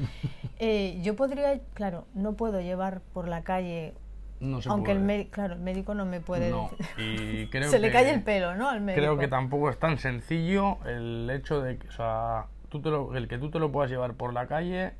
Eh, 0.60 0.98
yo 1.02 1.14
podría, 1.14 1.60
claro, 1.74 2.04
no 2.14 2.32
puedo 2.32 2.60
llevar 2.60 3.00
por 3.12 3.28
la 3.28 3.42
calle, 3.44 3.94
No 4.40 4.62
se 4.62 4.68
aunque 4.68 4.92
el, 4.92 5.00
médico, 5.00 5.30
claro, 5.32 5.54
el 5.54 5.60
médico 5.60 5.94
no 5.94 6.04
me 6.04 6.20
puede 6.20 6.50
No, 6.50 6.70
decir. 6.78 7.40
y 7.42 7.46
creo 7.50 7.68
Se 7.70 7.78
le 7.78 7.90
cae 7.90 8.10
el 8.10 8.22
pelo, 8.22 8.54
¿no? 8.54 8.68
Al 8.68 8.80
médico. 8.80 9.00
Creo 9.02 9.18
que 9.18 9.26
tampoco 9.28 9.68
es 9.70 9.78
tan 9.78 9.98
sencillo 9.98 10.78
el 10.86 11.28
hecho 11.30 11.60
de 11.60 11.78
que, 11.78 11.88
o 11.88 11.92
sea, 11.92 12.46
tú 12.68 12.80
te 12.80 12.90
lo- 12.90 13.16
el 13.16 13.26
que 13.28 13.38
tú 13.38 13.50
te 13.50 13.58
lo 13.58 13.72
puedas 13.72 13.90
llevar 13.90 14.14
por 14.14 14.32
la 14.32 14.46
calle 14.46 14.92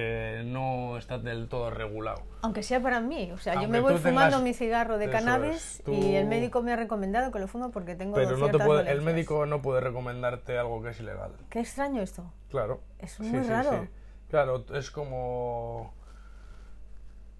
eh, 0.00 0.42
no 0.46 0.96
está 0.96 1.18
del 1.18 1.48
todo 1.48 1.70
regulado. 1.70 2.22
Aunque 2.42 2.62
sea 2.62 2.80
para 2.80 3.00
mí, 3.00 3.32
o 3.32 3.38
sea, 3.38 3.60
yo 3.60 3.68
me 3.68 3.80
voy 3.80 3.96
fumando 3.96 4.36
tengas- 4.36 4.42
mi 4.42 4.54
cigarro 4.54 4.96
de 4.96 5.10
cannabis 5.10 5.56
es, 5.78 5.82
tú- 5.84 5.92
y 5.92 6.14
el 6.14 6.26
médico 6.28 6.62
me 6.62 6.72
ha 6.72 6.76
recomendado 6.76 7.32
que 7.32 7.40
lo 7.40 7.48
fume 7.48 7.70
porque 7.70 7.96
tengo 7.96 8.14
Pero 8.14 8.36
no 8.36 8.48
te 8.48 8.58
puede, 8.58 8.90
el 8.92 9.02
médico 9.02 9.44
no 9.46 9.60
puede 9.60 9.80
recomendarte 9.80 10.56
algo 10.56 10.80
que 10.82 10.90
es 10.90 11.00
ilegal. 11.00 11.32
Qué 11.50 11.58
extraño 11.60 12.00
esto. 12.00 12.32
Claro. 12.48 12.80
Es 13.00 13.18
muy 13.18 13.40
raro. 13.40 13.88
Claro, 14.30 14.64
es 14.72 14.90
como... 14.92 15.92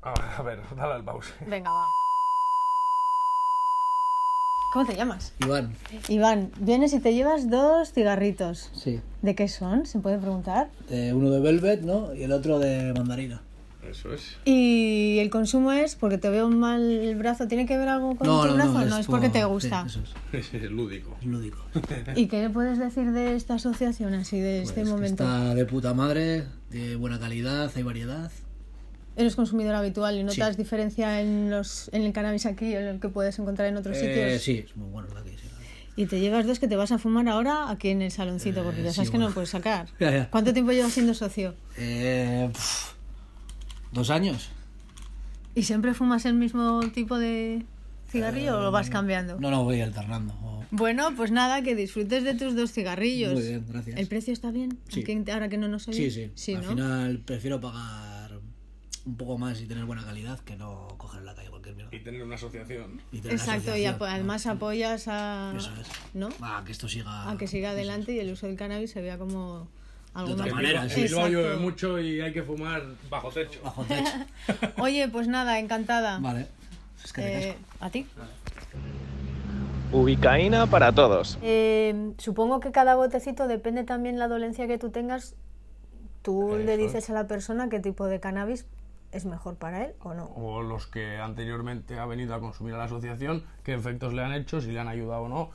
A 0.02 0.10
ver, 0.10 0.24
a 0.38 0.42
ver, 0.42 0.60
dale 0.76 0.94
al 0.94 1.04
pause. 1.04 1.32
Venga, 1.46 1.70
va. 1.70 1.84
¿Cómo 4.72 4.86
te 4.86 4.94
llamas? 4.94 5.32
Iván, 5.40 5.74
Iván, 6.08 6.52
vienes 6.60 6.92
y 6.92 7.00
te 7.00 7.14
llevas 7.14 7.48
dos 7.48 7.92
cigarritos. 7.92 8.70
sí. 8.74 9.00
¿De 9.22 9.34
qué 9.34 9.48
son? 9.48 9.86
¿Se 9.86 9.98
puede 9.98 10.18
preguntar? 10.18 10.70
Eh, 10.90 11.12
uno 11.12 11.30
de 11.30 11.40
Velvet, 11.40 11.80
¿no? 11.82 12.14
Y 12.14 12.22
el 12.22 12.30
otro 12.32 12.58
de 12.60 12.92
mandarina. 12.92 13.42
Eso 13.82 14.12
es. 14.12 14.36
Y 14.44 15.18
el 15.18 15.30
consumo 15.30 15.72
es 15.72 15.96
porque 15.96 16.18
te 16.18 16.28
veo 16.28 16.48
mal 16.50 16.82
el 16.82 17.16
brazo. 17.16 17.48
¿Tiene 17.48 17.64
que 17.66 17.76
ver 17.78 17.88
algo 17.88 18.14
con 18.16 18.26
tu 18.26 18.54
brazo? 18.54 18.84
No, 18.84 18.98
es, 18.98 19.06
porque 19.06 19.30
te 19.30 19.44
gusta. 19.44 19.88
Sí, 19.88 20.00
eso 20.32 20.46
es, 20.54 20.62
Es 20.62 20.70
lúdico. 20.70 21.16
es 21.20 21.26
lúdico. 21.26 21.58
¿Y 22.14 22.26
qué 22.26 22.50
puedes 22.50 22.78
decir 22.78 23.10
de 23.12 23.34
esta 23.34 23.54
asociación 23.54 24.14
así 24.14 24.38
de 24.38 24.62
este 24.62 24.74
Pues 24.82 24.86
que 24.86 24.92
momento? 24.92 25.24
Está 25.24 25.54
de 25.54 25.64
puta 25.64 25.94
madre, 25.94 26.44
de 26.70 26.96
buena 26.96 27.18
calidad, 27.18 27.72
hay 27.74 27.82
variedad. 27.82 28.30
Eres 29.18 29.34
consumidor 29.36 29.74
habitual 29.74 30.16
y 30.16 30.22
notas 30.22 30.54
Sí. 30.54 30.62
diferencia 30.62 31.20
en 31.20 31.50
los 31.50 31.90
en 31.92 32.02
el 32.02 32.12
cannabis 32.12 32.46
aquí 32.46 32.74
en 32.74 32.86
el 32.86 33.00
que 33.00 33.08
puedes 33.08 33.38
encontrar 33.38 33.68
en 33.68 33.76
otros 33.76 33.96
Eh, 33.96 34.00
sitios. 34.00 34.42
sí, 34.42 34.64
es 34.66 34.76
muy 34.76 34.88
bueno 34.90 35.08
la 35.14 35.22
que 35.22 35.30
sí. 35.30 35.44
Y 35.96 36.06
te 36.06 36.20
llevas 36.20 36.46
dos 36.46 36.60
que 36.60 36.68
te 36.68 36.76
vas 36.76 36.92
a 36.92 36.98
fumar 36.98 37.28
ahora 37.28 37.68
aquí 37.70 37.88
en 37.88 38.00
el 38.02 38.12
saloncito 38.12 38.62
porque 38.62 38.82
ya 38.84 38.90
sí, 38.90 38.96
sabes 38.96 39.10
que 39.10 39.18
no 39.18 39.28
lo 39.28 39.34
puedes 39.34 39.50
sacar. 39.50 39.88
Ya, 40.00 40.10
ya. 40.12 40.30
¿Cuánto 40.30 40.52
tiempo 40.52 40.70
llevas 40.72 40.92
siendo 40.92 41.12
socio? 41.14 41.54
Eh, 41.76 42.48
pf, 42.52 42.94
¿Dos 43.92 44.10
años? 44.10 44.50
¿Y 45.56 45.64
siempre 45.64 45.94
fumas 45.94 46.24
el 46.24 46.34
mismo 46.34 46.80
tipo 46.94 47.18
de 47.18 47.64
cigarrillo 48.10 48.58
o 48.58 48.62
lo 48.62 48.70
vas 48.70 48.88
cambiando? 48.90 49.40
No, 49.40 49.50
no, 49.50 49.64
voy 49.64 49.80
alternando. 49.80 50.32
Bueno, 50.70 51.08
pues 51.16 51.32
nada, 51.32 51.62
que 51.62 51.74
disfrutes 51.74 52.22
de 52.22 52.34
tus 52.34 52.54
dos 52.54 52.70
cigarrillos. 52.70 53.32
Muy 53.34 53.42
bien, 53.42 53.64
gracias. 53.68 53.98
¿El 53.98 54.06
precio 54.06 54.32
está 54.32 54.50
bien? 54.52 54.78
Sí. 54.88 55.00
Aquí, 55.02 55.24
ahora 55.32 55.48
que 55.48 55.56
no 55.58 55.66
nos 55.66 55.88
oye. 55.88 55.96
Sí, 55.96 56.10
sí. 56.12 56.30
Sí, 56.34 56.54
Al 56.54 56.62
¿no? 56.62 56.68
final 56.68 57.18
prefiero 57.24 57.60
pagar 57.60 58.17
un 59.08 59.16
poco 59.16 59.38
más 59.38 59.58
y 59.60 59.66
tener 59.66 59.84
buena 59.86 60.04
calidad 60.04 60.38
que 60.40 60.54
no 60.56 60.86
coger 60.98 61.20
en 61.20 61.26
la 61.26 61.34
calle 61.34 61.48
cualquier 61.48 61.74
mierda. 61.74 61.94
Y 61.96 62.00
tener 62.00 62.22
una 62.22 62.34
asociación. 62.34 63.00
Y 63.10 63.20
tener 63.20 63.34
una 63.36 63.42
Exacto, 63.42 63.70
y 63.76 63.84
asociación, 63.86 63.94
apo- 63.94 64.06
¿no? 64.06 64.12
además 64.12 64.46
apoyas 64.46 65.08
a... 65.08 65.54
Eso 65.56 65.70
es. 65.80 65.88
¿No? 66.14 66.28
Ah, 66.42 66.62
que 66.64 66.72
esto 66.72 66.88
siga. 66.88 67.30
A 67.30 67.36
que 67.38 67.46
siga 67.46 67.70
adelante 67.70 68.12
y 68.12 68.18
el 68.20 68.30
uso 68.32 68.46
del 68.46 68.56
cannabis 68.56 68.90
se 68.90 69.00
vea 69.00 69.16
como 69.16 69.66
algo 70.12 70.32
otra 70.34 70.44
más... 70.46 70.54
manera, 70.54 70.84
En. 70.84 70.94
Bilbao 70.94 71.28
llueve 71.28 71.56
mucho 71.56 71.98
y 71.98 72.20
hay 72.20 72.32
que 72.32 72.42
fumar 72.42 72.82
bajo 73.08 73.30
techo. 73.30 73.60
Bajo 73.64 73.82
techo. 73.84 74.12
Oye, 74.78 75.08
pues 75.08 75.26
nada, 75.26 75.58
encantada. 75.58 76.18
vale. 76.18 76.46
Es 77.02 77.12
que 77.14 77.48
Eh, 77.50 77.56
¿A 77.80 77.88
ti? 77.88 78.06
Ubicaína 79.90 80.66
para 80.66 80.92
todos. 80.92 81.38
Eh, 81.40 82.12
supongo 82.18 82.60
que 82.60 82.72
cada 82.72 82.94
botecito 82.94 83.48
depende 83.48 83.84
también 83.84 84.18
la 84.18 84.28
dolencia 84.28 84.66
que 84.66 84.76
tú 84.76 84.90
tengas. 84.90 85.34
Tú 86.20 86.56
le 86.58 86.74
Eso 86.74 86.82
dices 86.82 87.08
a 87.08 87.14
la 87.14 87.26
persona 87.26 87.70
qué 87.70 87.80
tipo 87.80 88.06
de 88.06 88.20
cannabis 88.20 88.66
es 89.12 89.24
mejor 89.24 89.56
para 89.56 89.84
él 89.84 89.94
o 90.02 90.14
no. 90.14 90.26
O 90.36 90.62
los 90.62 90.86
que 90.86 91.18
anteriormente 91.18 91.98
ha 91.98 92.06
venido 92.06 92.34
a 92.34 92.40
consumir 92.40 92.74
a 92.74 92.78
la 92.78 92.84
asociación, 92.84 93.44
qué 93.64 93.74
efectos 93.74 94.12
le 94.12 94.22
han 94.22 94.32
hecho, 94.32 94.60
si 94.60 94.70
le 94.72 94.80
han 94.80 94.88
ayudado 94.88 95.22
o 95.22 95.28
no. 95.28 95.50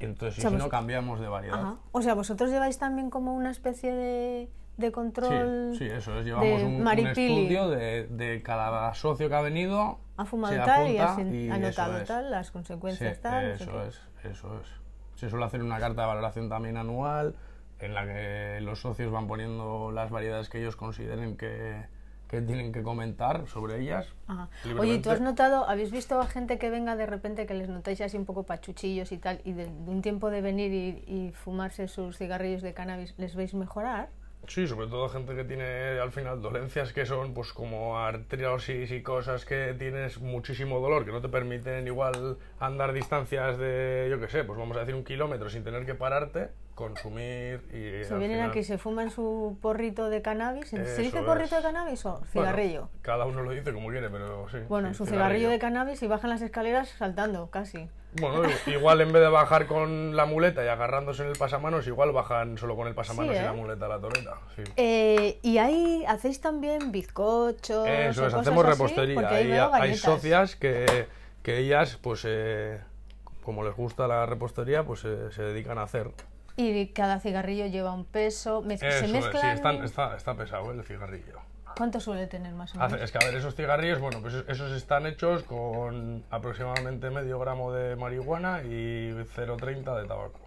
Entonces, 0.00 0.38
O 0.38 0.40
sea, 0.42 0.50
si 0.50 0.56
vos- 0.56 0.64
no, 0.64 0.68
cambiamos 0.70 1.20
de 1.20 1.28
variedad. 1.28 1.60
Ajá. 1.60 1.76
O 1.92 2.02
sea, 2.02 2.14
vosotros 2.14 2.50
lleváis 2.50 2.78
también 2.78 3.10
como 3.10 3.34
una 3.34 3.50
especie 3.50 3.92
de, 3.94 4.48
de 4.76 4.92
control. 4.92 5.72
Sí, 5.72 5.78
sí, 5.78 5.84
eso 5.86 6.18
es. 6.18 6.24
Llevamos 6.26 6.62
un, 6.62 6.86
estudio 6.88 7.68
de, 7.68 8.06
de 8.08 8.42
cada 8.42 8.92
socio 8.94 9.28
que 9.28 9.34
ha 9.34 9.40
venido. 9.40 9.98
Ha 10.16 10.24
fumado 10.24 10.54
tal 10.64 10.88
y 10.90 10.98
ha 10.98 11.14
eso 11.14 11.58
notado 11.58 11.98
es. 11.98 12.08
tal, 12.08 12.30
las 12.30 12.46
Sí, 12.48 12.52
consecuencias 12.52 13.20
tal. 13.20 13.52
no 13.52 13.56
sé 13.58 13.64
eso 13.64 13.72
qué. 13.72 13.88
es, 13.88 14.00
eso 14.36 14.60
es. 14.60 14.68
Se 15.20 15.30
suele 15.30 15.44
hacer 15.46 15.62
una 15.62 15.78
carta 15.78 16.02
de 16.02 16.08
valoración 16.08 16.48
también 16.48 16.76
anual 16.76 17.34
en 17.78 17.94
la 17.94 18.04
que 18.04 18.58
los 18.62 18.80
socios 18.80 19.10
van 19.12 19.26
poniendo 19.26 19.90
las 19.92 20.10
variedades 20.10 20.48
que 20.48 20.58
ellos 20.60 20.76
consideren 20.76 21.36
que, 21.36 21.86
que 22.34 22.42
tienen 22.42 22.72
que 22.72 22.82
comentar 22.82 23.46
sobre 23.48 23.80
ellas. 23.80 24.06
Ajá. 24.26 24.48
Oye, 24.64 24.64
¿y 24.64 24.68
libremente. 24.68 25.02
tú 25.02 25.10
has 25.10 25.20
notado, 25.20 25.68
habéis 25.68 25.90
visto 25.90 26.20
a 26.20 26.26
gente 26.26 26.58
que 26.58 26.70
venga 26.70 26.96
de 26.96 27.06
repente 27.06 27.46
que 27.46 27.54
les 27.54 27.68
notáis 27.68 28.00
así 28.00 28.16
un 28.16 28.24
poco 28.24 28.44
pachuchillos 28.44 29.12
y 29.12 29.18
tal, 29.18 29.40
y 29.44 29.52
de, 29.52 29.66
de 29.66 29.90
un 29.90 30.02
tiempo 30.02 30.30
de 30.30 30.40
venir 30.40 30.72
y, 30.72 31.12
y 31.12 31.32
fumarse 31.32 31.88
sus 31.88 32.16
cigarrillos 32.18 32.62
de 32.62 32.74
cannabis, 32.74 33.14
¿les 33.18 33.34
veis 33.34 33.54
mejorar? 33.54 34.08
Sí, 34.46 34.66
sobre 34.66 34.88
todo 34.88 35.08
gente 35.08 35.34
que 35.34 35.44
tiene 35.44 35.98
al 35.98 36.12
final 36.12 36.42
dolencias 36.42 36.92
que 36.92 37.06
son 37.06 37.32
pues 37.32 37.52
como 37.52 37.98
artrosis 37.98 38.90
y 38.90 39.02
cosas 39.02 39.46
que 39.46 39.74
tienes 39.78 40.20
muchísimo 40.20 40.80
dolor, 40.80 41.06
que 41.06 41.12
no 41.12 41.22
te 41.22 41.30
permiten 41.30 41.86
igual 41.86 42.36
andar 42.60 42.92
distancias 42.92 43.56
de, 43.56 44.08
yo 44.10 44.20
qué 44.20 44.28
sé, 44.28 44.44
pues 44.44 44.58
vamos 44.58 44.76
a 44.76 44.80
decir 44.80 44.94
un 44.94 45.04
kilómetro 45.04 45.48
sin 45.48 45.64
tener 45.64 45.86
que 45.86 45.94
pararte, 45.94 46.50
consumir 46.74 47.60
y... 47.70 48.04
Se 48.04 48.14
vienen 48.16 48.38
final- 48.38 48.50
aquí, 48.50 48.64
se 48.64 48.78
fuman 48.78 49.10
su 49.10 49.56
porrito 49.62 50.10
de 50.10 50.22
cannabis. 50.22 50.68
¿Se 50.68 50.76
Eso 50.82 51.02
dice 51.02 51.18
es. 51.20 51.24
porrito 51.24 51.56
de 51.56 51.62
cannabis 51.62 52.04
o 52.06 52.12
Bueno, 52.14 52.26
cigarrillo? 52.32 52.88
cada 53.02 53.26
uno 53.26 53.42
lo 53.42 53.50
dice 53.52 53.72
como 53.72 53.88
quiere, 53.90 54.10
pero 54.10 54.48
sí. 54.50 54.58
Bueno, 54.68 54.88
sí, 54.88 54.94
su 54.94 55.06
cigarrillo 55.06 55.50
de 55.50 55.58
cannabis 55.58 56.02
y 56.02 56.06
bajan 56.06 56.30
las 56.30 56.42
escaleras 56.42 56.88
saltando, 56.90 57.48
casi. 57.50 57.88
Bueno, 58.20 58.42
igual 58.66 59.00
en 59.00 59.12
vez 59.12 59.22
de 59.22 59.28
bajar 59.28 59.66
con 59.66 60.14
la 60.14 60.24
muleta 60.24 60.64
y 60.64 60.68
agarrándose 60.68 61.22
en 61.24 61.30
el 61.30 61.36
pasamanos, 61.36 61.86
igual 61.88 62.12
bajan 62.12 62.58
solo 62.58 62.76
con 62.76 62.86
el 62.86 62.94
pasamanos 62.94 63.34
Sí, 63.34 63.40
y 63.40 63.44
la 63.44 63.52
¿eh? 63.52 63.56
muleta 63.56 63.86
a 63.86 63.88
la 63.88 63.98
toreta. 64.00 64.34
Sí. 64.54 64.62
Eh, 64.76 65.38
y 65.42 65.58
ahí 65.58 66.04
hacéis 66.06 66.40
también 66.40 66.92
bizcochos. 66.92 67.86
Eso 67.88 68.26
es, 68.26 68.34
hacemos 68.34 68.64
repostería. 68.66 69.28
Hay 69.28 69.48
galletas. 69.48 69.98
socias 70.00 70.54
que, 70.54 71.06
que 71.42 71.58
ellas, 71.58 71.98
pues, 72.00 72.22
eh, 72.24 72.78
como 73.42 73.64
les 73.64 73.74
gusta 73.74 74.06
la 74.06 74.24
repostería, 74.26 74.84
pues 74.84 75.04
eh, 75.04 75.30
se 75.32 75.42
dedican 75.42 75.78
a 75.78 75.82
hacer. 75.82 76.10
Y 76.56 76.88
cada 76.88 77.18
cigarrillo 77.20 77.66
lleva 77.66 77.92
un 77.92 78.04
peso. 78.04 78.62
mez- 78.62 78.82
Eso 78.82 78.98
se 79.00 79.04
es, 79.06 79.12
mezclan. 79.12 79.42
sí, 79.42 79.48
están- 79.48 79.84
está, 79.84 80.16
está 80.16 80.34
pesado 80.34 80.70
¿eh? 80.72 80.76
el 80.76 80.84
cigarrillo. 80.84 81.40
¿Cuánto 81.76 81.98
suele 81.98 82.28
tener 82.28 82.54
más 82.54 82.72
o 82.74 82.78
menos? 82.78 82.92
Hace- 82.92 83.04
es 83.04 83.10
que, 83.10 83.18
a 83.18 83.26
ver, 83.26 83.34
esos 83.34 83.56
cigarrillos, 83.56 83.98
bueno, 84.00 84.20
pues 84.20 84.34
esos 84.46 84.70
están 84.72 85.06
hechos 85.06 85.42
con 85.42 86.22
aproximadamente 86.30 87.10
medio 87.10 87.40
gramo 87.40 87.72
de 87.72 87.96
marihuana 87.96 88.62
y 88.62 89.12
0,30 89.34 89.96
de 90.00 90.06
tabaco. 90.06 90.38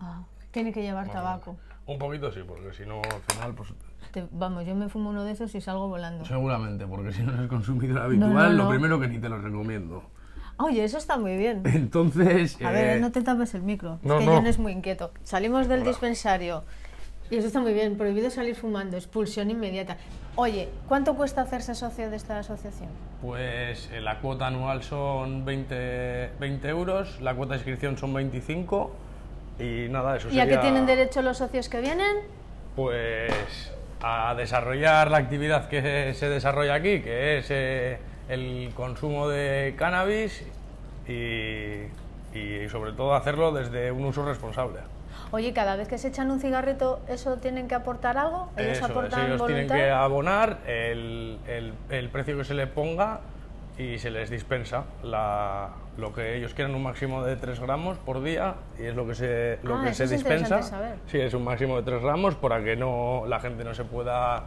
Ah, 0.00 0.24
tiene 0.50 0.72
que 0.72 0.82
llevar 0.82 1.06
Más 1.06 1.14
o 1.14 1.18
tabaco. 1.18 1.56
Un 1.86 1.98
poquito 1.98 2.32
sí, 2.32 2.40
porque 2.46 2.72
si 2.72 2.84
no, 2.86 3.00
al 3.02 3.20
final, 3.32 3.54
pues 3.54 3.72
Te- 4.12 4.26
vamos, 4.32 4.64
yo 4.66 4.74
me 4.74 4.88
fumo 4.88 5.10
uno 5.10 5.22
de 5.24 5.32
esos 5.32 5.54
y 5.54 5.60
salgo 5.60 5.86
volando. 5.88 6.24
seguramente, 6.24 6.86
porque 6.86 7.12
si 7.12 7.22
no 7.22 7.32
eres 7.34 7.48
consumidor 7.48 8.02
habitual, 8.02 8.32
no, 8.32 8.48
lo 8.50 8.64
no. 8.64 8.70
primero 8.70 8.98
que 8.98 9.06
ni 9.08 9.18
te 9.18 9.28
lo 9.28 9.38
recomiendo. 9.40 10.02
Oye, 10.62 10.84
eso 10.84 10.98
está 10.98 11.16
muy 11.16 11.36
bien. 11.36 11.62
Entonces, 11.64 12.58
A 12.62 12.70
ver, 12.70 12.96
eh, 12.96 13.00
no 13.00 13.10
te 13.10 13.22
tapes 13.22 13.54
el 13.54 13.62
micro. 13.62 13.98
no, 14.02 14.14
es 14.14 14.20
que 14.20 14.26
no. 14.26 14.36
John 14.36 14.46
es 14.46 14.58
muy 14.58 14.72
inquieto. 14.72 15.12
Salimos 15.24 15.68
del 15.68 15.84
dispensario. 15.84 16.64
Y 17.30 17.36
eso 17.36 17.46
está 17.46 17.60
muy 17.60 17.72
bien, 17.72 17.96
prohibido 17.96 18.28
salir 18.28 18.56
fumando, 18.56 18.96
expulsión 18.96 19.50
inmediata. 19.50 19.96
Oye, 20.34 20.68
¿cuánto 20.88 21.14
cuesta 21.14 21.42
hacerse 21.42 21.76
socio 21.76 22.10
de 22.10 22.16
esta 22.16 22.40
asociación? 22.40 22.88
Pues 23.22 23.88
eh, 23.92 24.00
la 24.00 24.18
cuota 24.18 24.48
anual 24.48 24.82
son 24.82 25.44
20, 25.44 26.30
20 26.40 26.68
euros, 26.68 27.20
la 27.20 27.34
cuota 27.34 27.52
de 27.52 27.58
inscripción 27.58 27.96
son 27.96 28.12
25 28.14 28.90
y 29.60 29.86
nada, 29.90 30.16
eso 30.16 30.28
¿Y 30.30 30.40
a 30.40 30.48
qué 30.48 30.56
tienen 30.56 30.86
derecho 30.86 31.22
los 31.22 31.38
socios 31.38 31.68
que 31.68 31.80
vienen? 31.80 32.16
Pues 32.74 33.72
a 34.02 34.34
desarrollar 34.34 35.10
la 35.10 35.18
actividad 35.18 35.68
que 35.68 36.14
se 36.14 36.28
desarrolla 36.28 36.74
aquí, 36.74 37.00
que 37.00 37.38
es 37.38 37.46
eh, 37.50 37.98
el 38.30 38.72
consumo 38.74 39.28
de 39.28 39.74
cannabis 39.76 40.42
y, 41.08 41.82
y 42.38 42.68
sobre 42.68 42.92
todo 42.92 43.14
hacerlo 43.14 43.52
desde 43.52 43.90
un 43.92 44.04
uso 44.04 44.24
responsable. 44.24 44.78
Oye, 45.32 45.52
cada 45.52 45.76
vez 45.76 45.86
que 45.88 45.98
se 45.98 46.08
echan 46.08 46.30
un 46.30 46.40
cigarrito, 46.40 47.00
¿eso 47.08 47.36
tienen 47.36 47.68
que 47.68 47.74
aportar 47.74 48.18
algo? 48.18 48.48
¿Ellos 48.56 48.76
Eso 48.78 48.84
es, 48.86 48.90
aportan 48.90 49.26
ellos 49.26 49.46
tienen 49.46 49.68
que 49.68 49.90
abonar 49.90 50.58
el, 50.66 51.38
el- 51.46 51.72
el 51.90 52.08
precio 52.08 52.36
que 52.36 52.44
se 52.44 52.54
le 52.54 52.66
ponga 52.66 53.20
y 53.78 53.98
se 53.98 54.10
les 54.10 54.28
dispensa 54.30 54.84
la- 55.02 55.70
lo 55.96 56.12
que 56.12 56.36
ellos 56.36 56.54
quieran, 56.54 56.74
un 56.74 56.82
máximo 56.82 57.22
de 57.24 57.36
3 57.36 57.60
gramos 57.60 57.98
por 57.98 58.22
día 58.22 58.54
y 58.78 58.84
es 58.86 58.94
lo 58.96 59.06
que 59.06 59.14
se, 59.14 59.58
lo 59.62 59.76
Ah, 59.76 59.82
que 59.84 59.88
eso 59.90 59.98
se 59.98 60.04
es 60.04 60.10
dispensa. 60.10 60.62
saber. 60.62 60.94
Sí, 61.06 61.20
es 61.20 61.34
un 61.34 61.44
máximo 61.44 61.76
de 61.76 61.82
3 61.82 62.02
gramos 62.02 62.34
para 62.36 62.62
que 62.64 62.74
no, 62.76 63.24
la 63.26 63.38
gente 63.40 63.62
no 63.64 63.74
se 63.74 63.84
pueda 63.84 64.44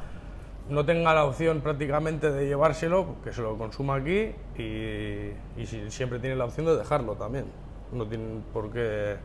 no 0.69 0.85
tenga 0.85 1.13
la 1.13 1.25
opción 1.25 1.61
prácticamente 1.61 2.31
de 2.31 2.47
llevárselo, 2.47 3.15
que 3.23 3.33
se 3.33 3.41
lo 3.41 3.57
consuma 3.57 3.95
aquí 3.95 4.31
y, 4.57 5.31
y 5.61 5.65
si- 5.65 5.91
siempre 5.91 6.19
tiene 6.19 6.35
la 6.35 6.45
opción 6.45 6.65
de 6.65 6.77
dejarlo 6.77 7.15
también. 7.15 7.45
No 7.91 8.05
tienen 8.07 8.43
por 8.53 8.71
qué 8.71 9.17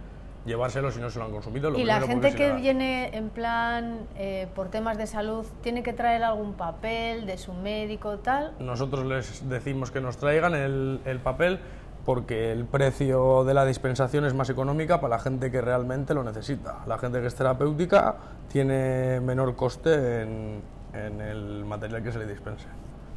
llevárselo 0.45 0.91
si 0.91 1.01
no 1.01 1.11
se 1.11 1.19
lo 1.19 1.27
han 1.27 1.31
consumido. 1.33 1.71
lo 1.71 1.79
Y 1.79 1.85
la 1.85 2.01
gente 2.01 2.35
que 2.35 2.53
viene 2.53 3.17
en 3.17 3.29
plan 3.31 4.01
eh, 4.17 4.49
por 4.55 4.69
temas 4.69 4.99
de 4.99 5.07
salud, 5.07 5.45
¿tiene 5.63 5.83
que 5.83 5.93
traer 5.93 6.23
algún 6.25 6.55
papel 6.55 7.27
de 7.27 7.39
su 7.39 7.53
médico 7.53 8.19
tal? 8.19 8.53
Nosotros 8.59 9.05
les 9.07 9.49
decimos 9.49 9.91
que 9.91 10.01
nos 10.01 10.17
traigan 10.17 10.55
el, 10.55 11.01
el 11.05 11.19
papel 11.21 11.61
porque 12.05 12.51
el 12.53 12.65
precio 12.65 13.45
de 13.45 13.53
la 13.55 13.65
dispensación 13.67 14.25
es 14.25 14.33
más 14.33 14.49
económica 14.49 15.01
para 15.01 15.17
la 15.17 15.23
gente 15.23 15.51
que 15.51 15.61
realmente 15.61 16.15
lo 16.15 16.25
necesita. 16.25 16.79
La 16.87 16.97
gente 16.99 17.21
que 17.21 17.27
es 17.27 17.35
terapéutica 17.35 18.17
tiene 18.51 19.21
menor 19.21 19.55
coste 19.57 20.23
en, 20.23 20.63
en 20.93 21.21
el 21.21 21.65
material 21.65 22.03
que 22.03 22.13
se 22.13 22.19
le 22.19 22.27
dispense. 22.27 22.67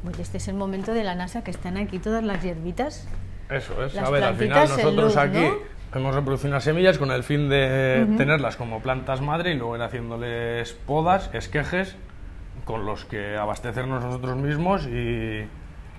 Oye, 0.06 0.22
este 0.22 0.38
es 0.38 0.48
el 0.48 0.54
momento 0.54 0.92
de 0.94 1.04
la 1.04 1.14
NASA 1.14 1.44
que 1.44 1.50
están 1.50 1.76
aquí 1.76 1.98
todas 1.98 2.24
las 2.24 2.42
hierbitas. 2.42 3.06
Eso 3.48 3.84
es. 3.84 3.94
Las 3.94 4.08
a 4.08 4.10
ver, 4.10 4.24
al 4.24 4.34
final 4.34 4.68
nosotros 4.68 4.94
luz, 4.94 5.16
aquí 5.16 5.38
¿no? 5.38 5.98
hemos 5.98 6.14
reproducido 6.14 6.50
unas 6.50 6.64
semillas 6.64 6.98
con 6.98 7.10
el 7.10 7.22
fin 7.22 7.48
de 7.48 8.06
tenerlas 8.16 8.56
como 8.56 8.80
plantas 8.80 9.20
madre 9.20 9.52
y 9.52 9.54
luego 9.54 9.76
ir 9.76 9.82
haciéndoles 9.82 10.72
podas, 10.72 11.30
esquejes, 11.34 11.96
con 12.64 12.86
los 12.86 13.04
que 13.04 13.36
abastecernos 13.36 14.02
nosotros 14.02 14.36
mismos 14.36 14.86
y 14.86 15.46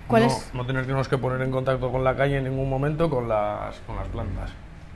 ¿Cuál 0.08 0.26
no, 0.26 0.34
no 0.52 0.66
tenernos 0.66 1.08
que 1.08 1.16
poner 1.16 1.40
en 1.42 1.50
contacto 1.50 1.90
con 1.90 2.04
la 2.04 2.14
calle 2.16 2.38
en 2.38 2.44
ningún 2.44 2.68
momento 2.68 3.08
con 3.08 3.28
las, 3.28 3.76
con 3.86 3.96
las 3.96 4.08
plantas. 4.08 4.50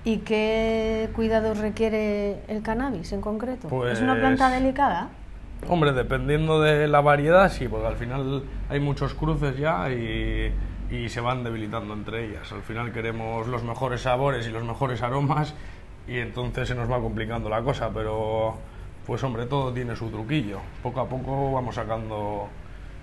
¿Y 0.04 0.18
qué 0.18 1.08
cuidados 1.14 1.58
requiere 1.58 2.40
el 2.48 2.62
cannabis 2.62 3.12
en 3.12 3.20
concreto? 3.20 3.68
¿Es 3.86 4.00
una 4.00 4.12
Pues- 4.12 4.20
planta 4.20 4.50
delicada? 4.50 5.08
Hombre, 5.66 5.92
dependiendo 5.92 6.60
de 6.60 6.86
la 6.86 7.00
variedad, 7.00 7.50
sí, 7.50 7.68
porque 7.68 7.86
al 7.86 7.96
final 7.96 8.44
hay 8.68 8.80
muchos 8.80 9.14
cruces 9.14 9.56
ya 9.56 9.90
y, 9.90 10.52
y 10.90 11.08
se 11.08 11.20
van 11.20 11.42
debilitando 11.42 11.94
entre 11.94 12.26
ellas. 12.26 12.52
Al 12.52 12.62
final 12.62 12.92
queremos 12.92 13.46
los 13.48 13.62
mejores 13.64 14.02
sabores 14.02 14.46
y 14.46 14.50
los 14.50 14.64
mejores 14.64 15.02
aromas 15.02 15.54
y 16.06 16.18
entonces 16.18 16.68
se 16.68 16.74
nos 16.74 16.90
va 16.90 17.00
complicando 17.00 17.48
la 17.48 17.62
cosa, 17.62 17.90
pero 17.92 18.56
pues 19.06 19.22
hombre, 19.24 19.46
todo 19.46 19.72
tiene 19.72 19.96
su 19.96 20.10
truquillo. 20.10 20.60
Poco 20.82 21.00
a 21.00 21.08
poco 21.08 21.52
vamos 21.52 21.74
sacando 21.74 22.48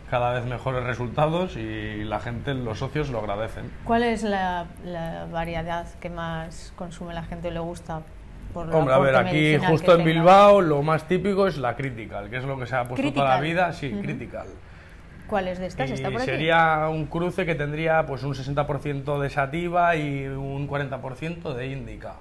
cada 0.09 0.33
vez 0.33 0.45
mejores 0.45 0.83
resultados 0.83 1.57
y 1.57 2.03
la 2.03 2.19
gente, 2.19 2.53
los 2.53 2.79
socios 2.79 3.09
lo 3.09 3.19
agradecen. 3.19 3.71
¿Cuál 3.83 4.03
es 4.03 4.23
la, 4.23 4.67
la 4.83 5.25
variedad 5.31 5.87
que 5.99 6.09
más 6.09 6.73
consume 6.75 7.13
la 7.13 7.23
gente 7.23 7.47
o 7.47 7.51
le 7.51 7.59
gusta? 7.59 8.03
Por 8.55 8.73
Hombre, 8.73 8.93
a 8.93 8.99
ver, 8.99 9.15
aquí 9.17 9.57
justo 9.57 9.95
en? 9.95 10.05
Bilbao 10.05 10.61
lo 10.61 10.81
más 10.81 11.05
típico 11.09 11.45
es 11.45 11.57
la 11.57 11.75
Critical, 11.75 12.29
que 12.29 12.37
es 12.37 12.45
lo 12.45 12.57
que 12.57 12.65
se 12.65 12.73
ha 12.77 12.85
puesto 12.87 13.11
toda 13.11 13.31
la 13.31 13.39
Critical. 13.39 13.67
vida, 13.67 13.73
sí, 13.73 13.91
Critical. 14.01 14.47
¿Cuál 15.27 15.49
es 15.49 15.59
de 15.59 15.65
estas? 15.65 15.91
¿Está 15.91 16.07
Y 16.07 16.11
por 16.13 16.21
aquí? 16.21 16.31
sería 16.31 16.87
un 16.89 17.07
cruce 17.07 17.45
que 17.45 17.53
tendría 17.55 18.05
pues 18.05 18.23
un 18.23 18.33
60% 18.33 19.19
de 19.19 19.29
sativa 19.29 19.97
y 19.97 20.25
un 20.27 20.69
40% 20.69 21.53
de 21.53 21.67
índica. 21.67 22.13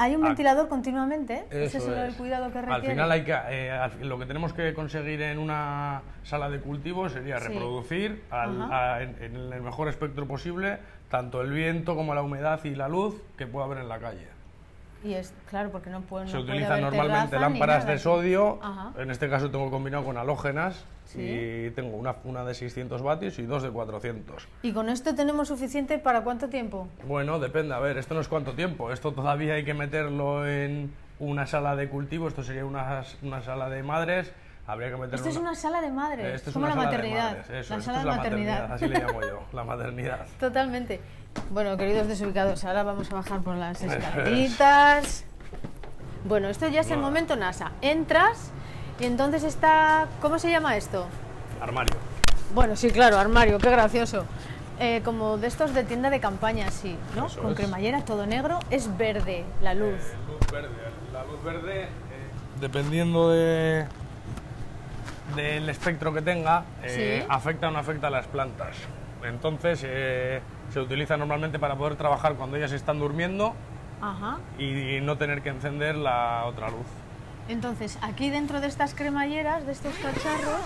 ¿Hay 0.00 0.14
un 0.14 0.22
Ah, 0.24 0.28
ventilador 0.28 0.68
continuamente? 0.68 1.46
¿Ese 1.50 1.64
Eso 1.64 1.78
es 1.78 1.84
el 1.88 2.10
es. 2.10 2.14
que 2.14 2.22
requiere? 2.60 2.72
Al 2.72 2.82
final 2.82 3.10
hay 3.10 3.24
que, 3.24 3.34
eh, 3.50 3.88
lo 4.02 4.20
que 4.20 4.26
tenemos 4.26 4.52
que 4.52 4.72
conseguir 4.72 5.20
en 5.22 5.38
una 5.38 6.02
sala 6.22 6.48
de 6.48 6.60
cultivo 6.60 7.08
sería 7.08 7.40
Sí. 7.40 7.48
reproducir 7.48 8.22
al- 8.30 8.62
Ajá. 8.62 8.94
a- 8.94 9.02
en, 9.02 9.16
en 9.20 9.52
el 9.52 9.62
mejor 9.62 9.88
espectro 9.88 10.28
posible 10.28 10.78
tanto 11.10 11.40
el 11.40 11.50
viento 11.50 11.96
como 11.96 12.14
la 12.14 12.22
humedad 12.22 12.60
y 12.62 12.76
la 12.76 12.86
luz 12.86 13.20
que 13.36 13.48
pueda 13.48 13.66
haber 13.66 13.78
en 13.78 13.88
la 13.88 13.98
calle. 13.98 14.28
Y 15.04 15.14
es, 15.14 15.32
claro, 15.48 15.70
porque 15.70 15.90
no 15.90 16.00
puede 16.00 16.26
Se 16.26 16.34
no 16.34 16.40
utilizan 16.42 16.80
normalmente 16.80 17.38
lámparas 17.38 17.86
de 17.86 17.98
sodio, 17.98 18.58
Ajá. 18.60 18.92
en 19.00 19.10
este 19.12 19.28
caso 19.30 19.48
tengo 19.50 19.70
combinado 19.70 20.04
con 20.04 20.16
halógenas 20.16 20.84
Sí. 21.04 21.20
y 21.22 21.70
tengo 21.70 21.96
una, 21.96 22.16
una 22.24 22.44
de 22.44 22.52
600 22.54 23.00
vatios 23.02 23.38
y 23.38 23.42
dos 23.46 23.62
de 23.62 23.70
400. 23.70 24.46
¿Y 24.62 24.72
con 24.72 24.88
esto 24.90 25.14
tenemos 25.14 25.48
suficiente 25.48 25.98
para 25.98 26.22
cuánto 26.22 26.48
tiempo? 26.48 26.88
Bueno, 27.06 27.38
depende. 27.38 27.74
A 27.74 27.78
ver, 27.78 27.96
esto 27.96 28.12
no 28.14 28.20
es 28.20 28.28
cuánto 28.28 28.52
tiempo. 28.52 28.92
Esto 28.92 29.12
todavía 29.12 29.54
hay 29.54 29.64
que 29.64 29.72
meterlo 29.72 30.46
en 30.46 30.92
una 31.18 31.46
sala 31.46 31.76
de 31.76 31.88
cultivo. 31.88 32.28
Esto 32.28 32.42
sería 32.42 32.66
una, 32.66 33.04
una 33.22 33.40
sala 33.40 33.70
de 33.70 33.82
madres. 33.82 34.32
Habría 34.66 34.88
que 34.90 34.96
meterlo 34.96 35.16
Esto 35.16 35.28
es 35.30 35.36
una 35.38 35.54
sala 35.54 35.80
de 35.80 35.90
madres, 35.90 36.34
Esto 36.34 36.50
es 36.50 36.54
como 36.54 36.66
una 36.66 36.74
la 36.74 36.82
maternidad. 36.82 37.30
madres, 37.38 37.50
eso, 37.50 37.76
la 37.76 37.82
sala 37.82 37.98
de 38.00 38.04
la 38.04 38.16
maternidad. 38.16 38.72
Así 38.72 38.86
le 38.86 38.98
llamo 39.06 39.20
yo, 39.22 39.42
la 39.54 39.64
maternidad. 39.64 40.26
Totalmente. 40.38 41.00
Bueno, 41.50 41.76
queridos 41.76 42.08
desubicados, 42.08 42.64
ahora 42.64 42.82
vamos 42.82 43.10
a 43.10 43.14
bajar 43.14 43.40
por 43.40 43.56
las 43.56 43.82
escaleritas. 43.82 45.24
Bueno, 46.24 46.48
esto 46.48 46.68
ya 46.68 46.80
es 46.80 46.90
el 46.90 46.98
momento 46.98 47.36
NASA. 47.36 47.72
Entras 47.80 48.50
y 49.00 49.04
entonces 49.06 49.44
está... 49.44 50.06
¿Cómo 50.20 50.38
se 50.38 50.50
llama 50.50 50.76
esto? 50.76 51.06
Armario. 51.60 51.94
Bueno, 52.54 52.76
sí, 52.76 52.90
claro, 52.90 53.18
armario, 53.18 53.58
qué 53.58 53.70
gracioso. 53.70 54.24
Eh, 54.80 55.00
como 55.04 55.38
de 55.38 55.46
estos 55.48 55.74
de 55.74 55.84
tienda 55.84 56.08
de 56.10 56.20
campaña, 56.20 56.70
sí, 56.70 56.96
¿no? 57.16 57.26
Eso 57.26 57.40
Con 57.42 57.50
es. 57.52 57.56
cremallera, 57.56 58.02
todo 58.04 58.26
negro, 58.26 58.60
es 58.70 58.96
verde 58.96 59.44
la 59.60 59.74
luz. 59.74 59.88
Eh, 60.00 60.16
luz 60.28 60.52
verde. 60.52 60.68
La 61.12 61.24
luz 61.24 61.42
verde, 61.42 61.82
eh, 61.84 61.88
dependiendo 62.60 63.30
de 63.30 63.86
del 65.34 65.68
espectro 65.68 66.12
que 66.14 66.22
tenga, 66.22 66.64
Sí. 66.86 67.22
afecta 67.28 67.68
o 67.68 67.70
no 67.70 67.78
afecta 67.78 68.06
a 68.06 68.10
las 68.10 68.26
plantas. 68.28 68.76
Entonces, 69.24 69.80
eh, 69.84 70.40
se 70.72 70.80
utiliza 70.80 71.16
normalmente 71.16 71.58
para 71.58 71.76
poder 71.76 71.96
trabajar 71.96 72.34
cuando 72.34 72.56
ellas 72.56 72.72
están 72.72 72.98
durmiendo 72.98 73.54
Ajá. 74.00 74.38
y 74.58 75.00
no 75.02 75.16
tener 75.18 75.42
que 75.42 75.48
encender 75.48 75.96
la 75.96 76.44
otra 76.46 76.68
luz. 76.70 76.86
Entonces, 77.48 77.98
aquí 78.02 78.28
dentro 78.30 78.60
de 78.60 78.66
estas 78.66 78.94
cremalleras, 78.94 79.64
de 79.66 79.72
estos 79.72 79.94
cacharros, 79.94 80.60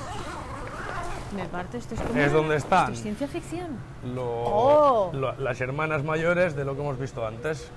me 1.36 1.44
parto, 1.46 1.76
esto 1.76 1.94
es 1.94 2.00
como... 2.00 2.18
Es 2.20 2.32
donde 2.32 2.56
están. 2.56 2.82
Esto 2.84 2.92
es 2.94 3.02
ciencia 3.02 3.28
ficción. 3.28 3.68
Lo- 4.14 4.24
Oh. 4.44 5.10
lo- 5.14 5.34
las 5.38 5.60
hermanas 5.60 6.02
mayores 6.02 6.56
de 6.56 6.64
lo 6.64 6.74
que 6.74 6.80
hemos 6.82 6.98
visto 6.98 7.24
antes. 7.26 7.70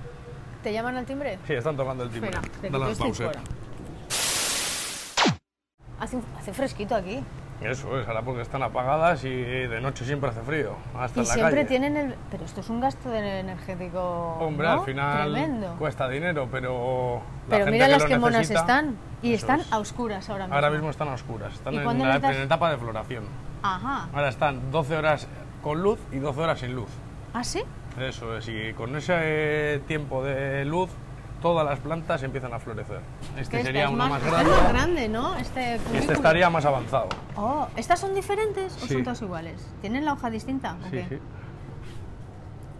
¿Te 0.62 0.72
llaman 0.72 0.96
al 0.96 1.06
timbre? 1.06 1.38
Sí, 1.46 1.54
están 1.54 1.76
tocando 1.76 2.02
el 2.04 2.10
timbre. 2.10 2.30
Espera, 2.30 2.90
estoy 2.90 3.12
fuera. 3.12 3.40
Hace, 6.00 6.18
hace 6.38 6.52
fresquito 6.52 6.94
aquí. 6.94 7.20
Eso 7.62 7.98
es, 7.98 8.06
ahora 8.06 8.22
porque 8.22 8.42
están 8.42 8.62
apagadas 8.62 9.24
y 9.24 9.30
de 9.32 9.80
noche 9.80 10.04
siempre 10.04 10.28
hace 10.30 10.42
frío. 10.42 10.72
Hasta 10.98 11.20
Y 11.20 11.22
en 11.22 11.28
la 11.28 11.34
siempre 11.34 11.56
calle. 11.56 11.68
tienen 11.68 11.96
el... 11.96 12.14
Pero 12.30 12.44
esto 12.44 12.60
es 12.60 12.68
un 12.68 12.80
gasto 12.80 13.08
de 13.08 13.40
energético... 13.40 14.36
Hombre, 14.40 14.66
¿no? 14.66 14.72
al 14.74 14.80
final 14.84 15.32
Tremendo. 15.32 15.74
cuesta 15.78 16.08
dinero, 16.08 16.48
pero. 16.50 17.22
la 17.48 17.50
Pero 17.50 17.64
gente 17.64 17.70
mira 17.72 17.86
que 17.86 17.92
las 17.92 18.04
que 18.04 18.18
monas 18.18 18.40
necesita- 18.40 18.60
están. 18.60 18.96
Y 19.22 19.32
están 19.32 19.60
es. 19.60 19.72
a 19.72 19.78
oscuras 19.78 20.28
ahora 20.28 20.44
mismo. 20.44 20.54
Ahora 20.54 20.70
mismo 20.70 20.90
están 20.90 21.08
a 21.08 21.14
oscuras, 21.14 21.54
están 21.54 21.72
¿Y 21.74 21.78
en 21.78 21.84
la 22.02 22.16
en 22.16 22.42
etapa 22.42 22.70
de 22.70 22.76
floración. 22.76 23.24
Ajá. 23.62 24.08
Ahora 24.12 24.28
están 24.28 24.70
12 24.70 24.96
horas 24.96 25.26
con 25.62 25.82
luz 25.82 25.98
y 26.12 26.18
12 26.18 26.40
horas 26.40 26.58
sin 26.60 26.74
luz. 26.74 26.90
¿Ah, 27.32 27.42
sí? 27.42 27.62
Eso 27.98 28.36
es, 28.36 28.46
y 28.48 28.74
con 28.74 28.94
ese 28.96 29.80
tiempo 29.88 30.22
de 30.22 30.64
luz, 30.66 30.90
todas 31.42 31.64
las 31.66 31.78
plantas 31.80 32.22
empiezan 32.22 32.52
a 32.52 32.58
florecer. 32.58 33.00
Este 33.38 33.62
sería 33.62 33.82
esta 33.84 33.92
es 33.92 33.94
uno 33.94 34.08
más, 34.08 34.24
grande. 34.24 34.50
más 34.50 34.68
grande, 34.72 35.08
¿no? 35.08 35.36
Este, 35.36 35.74
Este 35.94 36.12
estaría 36.12 36.50
más 36.50 36.64
avanzado. 36.64 37.08
Oh, 37.36 37.68
¿estas 37.76 38.00
son 38.00 38.14
diferentes 38.14 38.74
o 38.82 38.86
Sí. 38.86 38.94
son 38.94 39.04
todas 39.04 39.22
iguales? 39.22 39.66
¿Tienen 39.80 40.04
la 40.04 40.14
hoja 40.14 40.30
distinta? 40.30 40.76
Sí, 40.90 41.04
sí. 41.08 41.18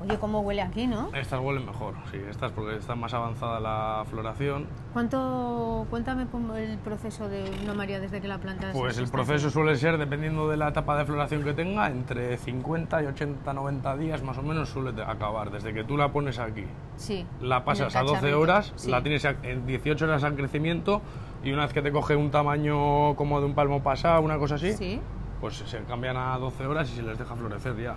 Oye, 0.03 0.19
cómo 0.19 0.41
huele 0.41 0.61
aquí, 0.61 0.87
¿no? 0.87 1.09
Estas 1.15 1.41
huelen 1.41 1.65
mejor, 1.65 1.95
sí, 2.11 2.19
estas 2.29 2.53
porque 2.53 2.77
está 2.77 2.95
más 2.95 3.15
avanzada 3.15 3.59
la 3.61 4.05
floración. 4.11 4.67
¿Cuánto, 4.93 5.87
cuéntame 5.89 6.27
el 6.59 6.79
proceso 6.79 7.29
de 7.31 7.51
una 7.63 7.73
María 7.73 7.99
desde 7.99 8.21
que 8.21 8.29
la 8.29 8.37
plantas? 8.39 8.77
Pues 8.77 8.99
el 8.99 9.09
proceso 9.09 9.49
suele 9.49 9.75
ser, 9.77 9.97
dependiendo 9.97 10.49
de 10.51 10.59
la 10.59 10.69
etapa 10.69 10.99
de 10.99 11.07
floración 11.07 11.43
que 11.45 11.55
tenga, 11.55 11.87
entre 11.89 12.37
50 12.37 13.03
y 13.05 13.07
80, 13.07 13.53
90 13.55 13.97
días 13.97 14.23
más 14.23 14.37
o 14.37 14.43
menos 14.43 14.69
suele 14.69 15.03
acabar. 15.03 15.51
Desde 15.51 15.73
que 15.73 15.83
tú 15.85 15.97
la 15.97 16.13
pones 16.13 16.39
aquí, 16.39 16.67
Sí. 16.97 17.25
la 17.41 17.65
pasas 17.65 17.97
a 17.97 18.01
12 18.03 18.15
cacharrito, 18.15 18.41
horas, 18.41 18.73
sí. 18.77 18.91
la 18.91 19.03
tienes 19.03 19.25
en 19.25 19.67
18 19.67 20.05
horas 20.05 20.23
en 20.25 20.37
crecimiento 20.37 21.01
y 21.43 21.53
una 21.53 21.63
vez 21.63 21.73
que 21.73 21.81
te 21.81 21.91
coge 21.91 22.17
un 22.17 22.31
tamaño 22.31 23.15
como 23.17 23.41
de 23.41 23.47
un 23.47 23.55
palmo 23.55 23.83
pasado, 23.83 24.21
una 24.21 24.37
cosa 24.39 24.57
así, 24.57 24.75
Sí. 24.75 25.01
pues 25.41 25.57
se 25.57 25.79
cambian 25.85 26.19
a 26.19 26.37
12 26.39 26.67
horas 26.67 26.91
y 26.93 26.97
se 26.97 27.03
les 27.03 27.19
deja 27.19 27.35
florecer 27.35 27.77
ya. 27.79 27.95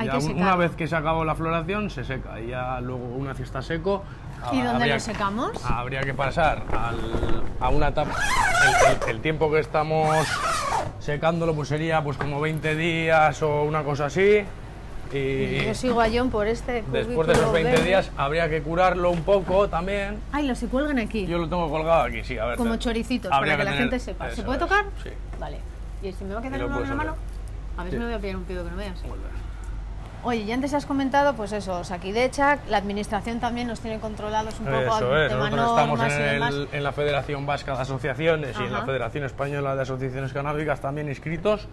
Hay 0.00 0.06
Ya 0.06 0.12
que 0.18 0.24
un- 0.24 0.40
una 0.40 0.56
vez 0.56 0.70
que 0.76 0.86
se 0.88 0.96
acabado 0.96 1.24
la 1.26 1.34
floración, 1.34 1.90
se 1.90 2.04
seca. 2.04 2.40
Y 2.40 2.48
ya 2.48 2.80
luego, 2.80 3.04
una 3.04 3.28
vez 3.28 3.36
que 3.36 3.42
está 3.42 3.60
seco, 3.60 4.02
¿Y 4.50 4.60
ah, 4.60 4.64
dónde 4.64 4.70
habría- 4.70 4.94
lo 4.94 5.00
secamos? 5.00 5.50
Habría 5.64 6.00
que 6.00 6.14
pasar 6.14 6.62
al- 6.72 7.42
a 7.60 7.68
una 7.68 7.88
etapa. 7.88 8.12
El, 8.16 8.92
el- 9.10 9.16
el 9.16 9.20
tiempo 9.20 9.50
que 9.52 9.58
estamos 9.60 10.26
secándolo 11.00 11.54
pues 11.54 11.68
sería 11.68 12.02
pues 12.02 12.16
como 12.16 12.40
20 12.40 12.74
días 12.76 13.42
o 13.42 13.64
una 13.64 13.82
cosa 13.82 14.06
así. 14.06 14.42
Y 15.12 15.64
Yo 15.66 15.74
sigo 15.74 16.00
a 16.00 16.06
John 16.10 16.30
por 16.30 16.46
este 16.46 16.82
después 16.90 16.94
de 16.94 17.00
esos 17.02 17.14
cubículo 17.16 17.52
20 17.52 17.70
verde. 17.72 17.84
días 17.84 18.10
habría 18.16 18.48
que 18.48 18.62
curarlo 18.62 19.10
un 19.10 19.22
poco 19.22 19.68
también. 19.68 20.18
Ay, 20.32 20.46
los 20.46 20.56
se 20.58 20.68
cuelgan 20.68 20.98
aquí. 20.98 21.26
Yo 21.26 21.36
lo 21.36 21.46
tengo 21.48 21.68
colgado 21.68 22.02
aquí, 22.04 22.24
sí, 22.24 22.38
a 22.38 22.46
ver. 22.46 22.56
como 22.56 22.76
choricitos, 22.76 23.30
habría 23.30 23.54
para 23.54 23.58
que, 23.58 23.64
la 23.64 23.70
tener- 23.72 23.90
gente 23.90 23.98
sepa. 24.02 24.30
¿Se 24.30 24.42
puede 24.44 24.58
tocar? 24.60 24.84
Sí. 25.02 25.10
Vale. 25.38 25.58
¿Y 26.02 26.12
si 26.12 26.24
me 26.24 26.32
va 26.32 26.40
a 26.40 26.42
quedar 26.42 26.64
uno 26.64 26.80
en 26.80 26.88
la 26.88 26.94
mano? 26.94 27.16
A 27.76 27.82
ver 27.82 27.90
Sí. 27.92 27.96
si 27.96 28.00
me 28.00 28.06
voy 28.06 28.14
a 28.14 28.18
pillar 28.20 28.36
un 28.36 28.44
pido 28.44 28.64
que 28.64 28.70
no 28.70 28.76
veas. 28.78 29.02
Vuelve. 29.02 29.24
Oye, 30.22 30.40
y 30.42 30.52
antes 30.52 30.74
has 30.74 30.84
comentado, 30.84 31.34
pues 31.34 31.50
eso, 31.52 31.82
Sakidecha, 31.82 32.58
la 32.68 32.76
administración 32.76 33.40
también 33.40 33.66
nos 33.68 33.80
tiene 33.80 33.98
controlados 34.00 34.60
un 34.60 34.66
poco 34.66 34.78
Eso 34.78 35.14
al 35.14 35.22
es, 35.22 35.28
tema 35.30 35.48
nosotros 35.50 35.70
estamos 35.70 36.00
y 36.00 36.02
en, 36.12 36.32
demás. 36.34 36.54
el- 36.54 36.68
en 36.72 36.82
la 36.84 36.92
Federación 36.92 37.46
Vasca 37.46 37.74
de 37.74 37.80
Asociaciones 37.82 38.56
y 38.60 38.62
en 38.64 38.72
la. 38.72 38.82
Federación 38.84 39.24
Española 39.24 39.74
de 39.76 39.82
Asociaciones 39.82 40.32
Canábicas 40.34 40.80
también 40.80 41.08
inscritos 41.08 41.68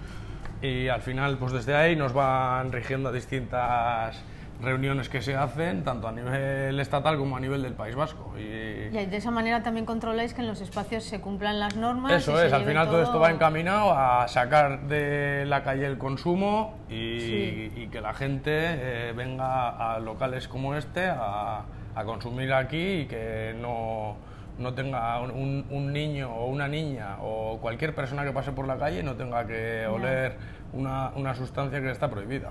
y 0.62 0.88
al 0.88 1.02
final 1.02 1.38
pues 1.38 1.52
desde 1.52 1.76
ahí 1.76 1.96
nos 1.98 2.14
van 2.14 2.72
rigiendo 2.72 3.12
distintas 3.12 4.16
reuniones 4.62 5.08
que 5.10 5.22
se 5.22 5.36
hacen 5.36 5.84
tanto 5.84 6.08
a 6.08 6.12
nivel 6.12 6.80
estatal 6.80 7.18
como 7.18 7.38
a 7.38 7.40
nivel 7.40 7.62
del 7.62 7.74
País 7.74 7.96
Vasco 7.96 8.34
y 8.38 8.42
Y 8.42 8.90
de 9.06 9.18
esa 9.18 9.30
manera 9.30 9.62
también 9.62 9.86
controláis 9.86 10.34
que 10.34 10.42
en 10.42 10.48
los 10.48 10.62
espacios 10.62 11.04
se 11.04 11.22
cumplan 11.22 11.60
las 11.60 11.76
normas. 11.76 12.12
eso 12.14 12.42
es, 12.42 12.52
al 12.52 12.64
final 12.66 12.88
todo 12.88 13.04
esto 13.04 13.20
va 13.20 13.30
encaminado 13.30 13.92
a 13.94 14.28
sacar 14.28 14.82
de 14.88 15.46
la 15.46 15.62
calle 15.64 15.86
el 15.86 15.98
consumo 15.98 16.76
y, 16.90 17.20
Sí. 17.20 17.72
y 17.76 17.88
que 17.88 18.02
la 18.02 18.14
gente 18.14 18.52
eh, 18.54 19.14
venga 19.16 19.94
a 19.96 20.00
locales 20.00 20.48
como 20.48 20.74
este 20.76 21.06
a, 21.08 21.62
a 21.96 22.04
consumir 22.06 22.52
aquí 22.54 23.02
y 23.02 23.06
que 23.06 23.56
no, 23.62 24.16
no 24.58 24.74
tenga 24.74 25.22
un, 25.22 25.66
un 25.70 25.94
niño 25.94 26.34
o 26.34 26.48
una 26.48 26.68
niña 26.68 27.18
o 27.22 27.60
cualquier 27.62 27.94
persona 27.94 28.24
que 28.24 28.32
pase 28.32 28.52
por 28.54 28.66
la 28.68 28.78
calle 28.78 29.04
no 29.04 29.14
tenga 29.16 29.46
que 29.46 29.86
oler 29.86 30.36
una, 30.74 31.12
una 31.16 31.36
sustancia 31.36 31.80
que 31.80 31.92
está 31.92 32.10
prohibida. 32.10 32.50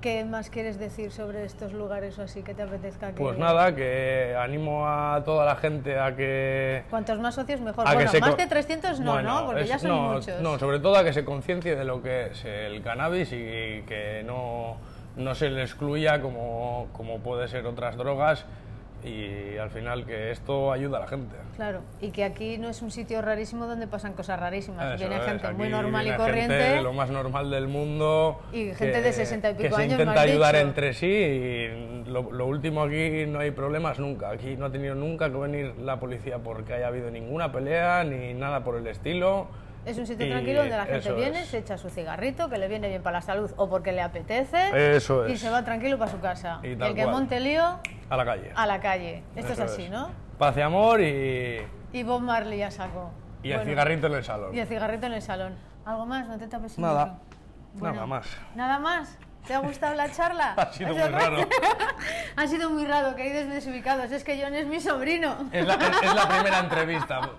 ¿Qué 0.00 0.24
más 0.24 0.48
quieres 0.48 0.78
decir 0.78 1.10
sobre 1.10 1.44
estos 1.44 1.72
lugares 1.72 2.16
o 2.20 2.22
así 2.22 2.42
que 2.42 2.54
te 2.54 2.62
apetezca 2.62 3.08
que... 3.08 3.14
Pues 3.20 3.36
nada, 3.36 3.74
que 3.74 4.36
animo 4.38 4.86
a 4.86 5.22
toda 5.24 5.44
la 5.44 5.56
gente 5.56 5.98
a 5.98 6.14
que 6.14 6.84
Cuantos 6.88 7.18
más 7.18 7.34
socios 7.34 7.60
mejor. 7.60 7.84
a 7.84 7.90
que 7.90 7.96
Bueno, 7.96 8.10
se 8.12 8.20
más 8.20 8.36
de 8.36 8.46
300 8.46 9.00
no, 9.00 9.14
Bueno, 9.14 9.40
¿no? 9.40 9.46
Porque 9.46 9.62
es- 9.62 9.68
ya 9.68 9.78
son 9.80 9.90
no, 9.90 10.02
muchos. 10.14 10.40
No, 10.40 10.56
sobre 10.56 10.78
todo 10.78 10.96
a 10.96 11.02
que 11.02 11.12
se 11.12 11.24
conciencie 11.24 11.74
de 11.74 11.84
lo 11.84 12.00
que 12.00 12.26
es 12.26 12.44
el 12.44 12.80
cannabis 12.80 13.32
y 13.32 13.82
que 13.88 14.22
no, 14.24 14.76
no 15.16 15.34
se 15.34 15.50
le 15.50 15.62
excluya 15.62 16.20
como, 16.22 16.86
como 16.92 17.18
puede 17.18 17.48
ser 17.48 17.66
otras 17.66 17.96
drogas 17.96 18.44
y 19.04 19.56
al 19.56 19.70
final 19.70 20.04
que 20.04 20.30
esto 20.32 20.72
ayuda 20.72 20.98
a 20.98 21.00
la 21.02 21.06
gente. 21.06 21.36
Claro, 21.56 21.80
y 22.00 22.10
que 22.10 22.24
aquí 22.24 22.58
no 22.58 22.68
es 22.68 22.82
un 22.82 22.90
sitio 22.90 23.22
rarísimo 23.22 23.66
donde 23.66 23.86
pasan 23.86 24.12
cosas 24.14 24.38
rarísimas. 24.40 24.94
Eso 25.00 25.08
Viene 25.08 25.22
gente 25.24 25.52
muy 25.52 25.68
normal 25.68 26.06
y 26.06 26.12
corriente. 26.16 26.54
gente 26.58 26.74
de 26.76 26.82
lo 26.82 26.92
más 26.92 27.10
normal 27.10 27.50
del 27.50 27.68
mundo. 27.68 28.40
Y 28.52 28.74
gente 28.74 29.00
de 29.02 29.12
60 29.12 29.50
y 29.50 29.54
pico 29.54 29.62
que 29.62 29.74
se 29.74 29.82
años, 29.82 29.92
intenta 29.92 30.12
me 30.12 30.18
has 30.18 30.24
ayudar 30.26 30.54
dicho. 30.56 30.66
entre 30.66 30.92
sí 30.94 31.06
y 31.06 32.04
lo, 32.10 32.30
lo 32.32 32.46
último 32.46 32.82
aquí 32.82 33.24
no 33.26 33.38
hay 33.40 33.50
problemas 33.50 33.98
nunca. 33.98 34.30
Aquí 34.30 34.56
no 34.56 34.66
ha 34.66 34.70
tenido 34.72 34.94
nunca 34.94 35.30
que 35.30 35.36
venir 35.36 35.74
la 35.80 35.98
policía 36.00 36.38
porque 36.38 36.74
haya 36.74 36.88
habido 36.88 37.10
ninguna 37.10 37.52
pelea 37.52 38.04
ni 38.04 38.34
nada 38.34 38.64
por 38.64 38.76
el 38.76 38.86
estilo. 38.86 39.46
Es 39.86 39.96
un 39.96 40.06
sitio 40.06 40.28
tranquilo 40.28 40.60
donde 40.60 40.76
la 40.76 40.84
gente 40.84 41.12
viene, 41.12 41.42
es. 41.42 41.48
se 41.48 41.58
echa 41.58 41.78
su 41.78 41.88
cigarrito, 41.88 42.50
que 42.50 42.58
le 42.58 42.68
viene 42.68 42.88
bien 42.88 43.02
para 43.02 43.18
la 43.18 43.22
salud 43.22 43.50
o 43.56 43.70
porque 43.70 43.92
le 43.92 44.02
apetece. 44.02 44.96
Eso 44.96 45.26
Y 45.28 45.32
es. 45.32 45.40
se 45.40 45.48
va 45.48 45.64
tranquilo 45.64 45.96
para 45.98 46.10
su 46.10 46.20
casa. 46.20 46.60
Y 46.62 46.68
Y 46.68 46.72
el 46.72 46.78
que 46.94 47.02
cual. 47.04 47.10
monte 47.10 47.40
lío, 47.40 47.78
A 48.10 48.16
la 48.16 48.24
calle. 48.24 48.52
a 48.54 48.66
la 48.66 48.80
calle. 48.80 49.22
Esto 49.36 49.52
Eso 49.52 49.64
es 49.64 49.70
así, 49.72 49.88
¿no? 49.88 50.10
Paz 50.38 50.56
y 50.56 50.60
amor 50.60 51.00
y, 51.00 51.60
Y 51.92 52.02
Bob 52.02 52.20
Marley 52.22 52.58
ya 52.58 52.70
saco. 52.70 53.10
y 53.42 53.50
el 53.52 53.64
cigarrito 53.64 54.06
en 54.06 54.14
el 54.14 54.24
salón. 54.24 54.54
Y 54.54 54.60
el 54.60 54.66
cigarrito 54.66 55.06
en 55.06 55.12
el 55.14 55.22
salón. 55.22 55.56
¿Algo 55.84 56.06
más? 56.06 56.26
¿No 56.28 56.38
te 56.38 56.46
tapes 56.48 56.78
Nada. 56.78 57.18
Bueno, 57.74 57.94
Nada 57.96 58.06
más. 58.06 58.26
¿Nada 58.54 58.78
más? 58.78 59.18
¿Te 59.46 59.54
ha 59.54 59.58
gustado 59.60 59.94
la 59.94 60.10
charla? 60.10 60.54
Ha 60.56 60.72
sido 60.72 60.90
¿Ha 60.90 60.92
muy 60.92 61.00
raro. 61.18 61.36
ha 62.36 62.46
sido 62.46 62.70
muy 62.70 62.84
raro, 62.86 63.14
queridos 63.16 63.48
desubicados. 63.48 64.10
Es 64.12 64.24
que 64.24 64.40
John 64.42 64.54
es 64.54 64.66
mi 64.66 64.80
sobrino. 64.80 65.36
Es 65.52 65.66
la, 65.66 65.74
es- 65.74 66.02
es 66.02 66.14
la 66.14 66.28
primera 66.28 66.58
entrevista. 66.60 67.20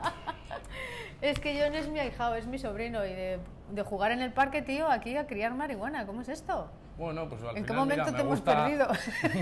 Es 1.22 1.38
que 1.38 1.62
John 1.62 1.76
es 1.76 1.90
mi 1.90 2.00
ahijado, 2.00 2.36
es 2.36 2.48
mi 2.48 2.58
sobrino. 2.58 3.06
Y 3.06 3.10
de, 3.14 3.40
de 3.72 3.84
jugar 3.84 4.12
en 4.14 4.22
el 4.22 4.32
parque, 4.32 4.62
tío, 4.62 4.90
aquí 4.90 5.18
a 5.18 5.28
criar 5.28 5.54
marihuana. 5.54 6.06
¿Cómo 6.06 6.22
es 6.22 6.30
esto? 6.30 6.72
Bueno, 7.00 7.30
pues 7.30 7.42
al 7.42 7.50
¿En 7.50 7.56
qué 7.56 7.62
final, 7.70 7.76
momento 7.78 8.06
me 8.06 8.12
te 8.12 8.22
hemos 8.22 8.36
gusta- 8.36 8.66
perdido? 8.66 8.88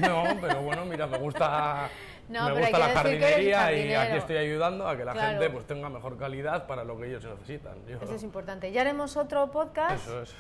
No, 0.08 0.24
pero 0.40 0.62
bueno, 0.62 0.86
mira, 0.86 1.08
me 1.08 1.18
gusta, 1.18 1.90
No, 2.30 2.46
me 2.50 2.60
gusta 2.62 2.78
la 2.78 2.90
jardinería 2.90 3.72
y 3.74 3.94
aquí 3.94 4.18
estoy 4.18 4.38
ayudando 4.38 4.88
a 4.88 4.96
que 4.96 5.04
la 5.04 5.14
Claro. 5.14 5.30
gente 5.32 5.50
pues 5.50 5.66
tenga 5.66 5.90
mejor 5.90 6.18
calidad 6.18 6.68
para 6.68 6.84
lo 6.84 6.98
que 7.00 7.08
ellos 7.08 7.26
necesitan. 7.26 7.74
Yo- 7.88 7.98
Eso 8.02 8.14
es 8.16 8.24
importante. 8.24 8.72
Ya 8.72 8.82
haremos 8.82 9.18
otro 9.18 9.50
podcast 9.50 10.08
Eso 10.08 10.22
es, 10.22 10.36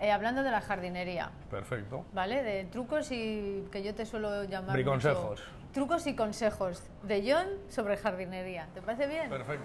eh, 0.00 0.10
hablando 0.10 0.42
de 0.42 0.50
la 0.50 0.60
jardinería. 0.62 1.30
perfecto. 1.50 2.04
¿Vale? 2.14 2.42
De 2.42 2.64
trucos 2.64 3.12
y 3.12 3.64
que 3.70 3.82
yo 3.82 3.94
te 3.94 4.06
suelo 4.06 4.44
llamar. 4.44 4.72
Briconsejos. 4.72 5.40
mucho- 5.40 5.42
Trucos 5.74 6.06
y 6.06 6.14
consejos 6.16 6.82
de 7.02 7.32
John 7.32 7.46
sobre 7.68 7.96
jardinería. 7.96 8.68
¿Te 8.74 8.80
parece 8.82 9.06
bien? 9.06 9.28
Perfecto. 9.30 9.64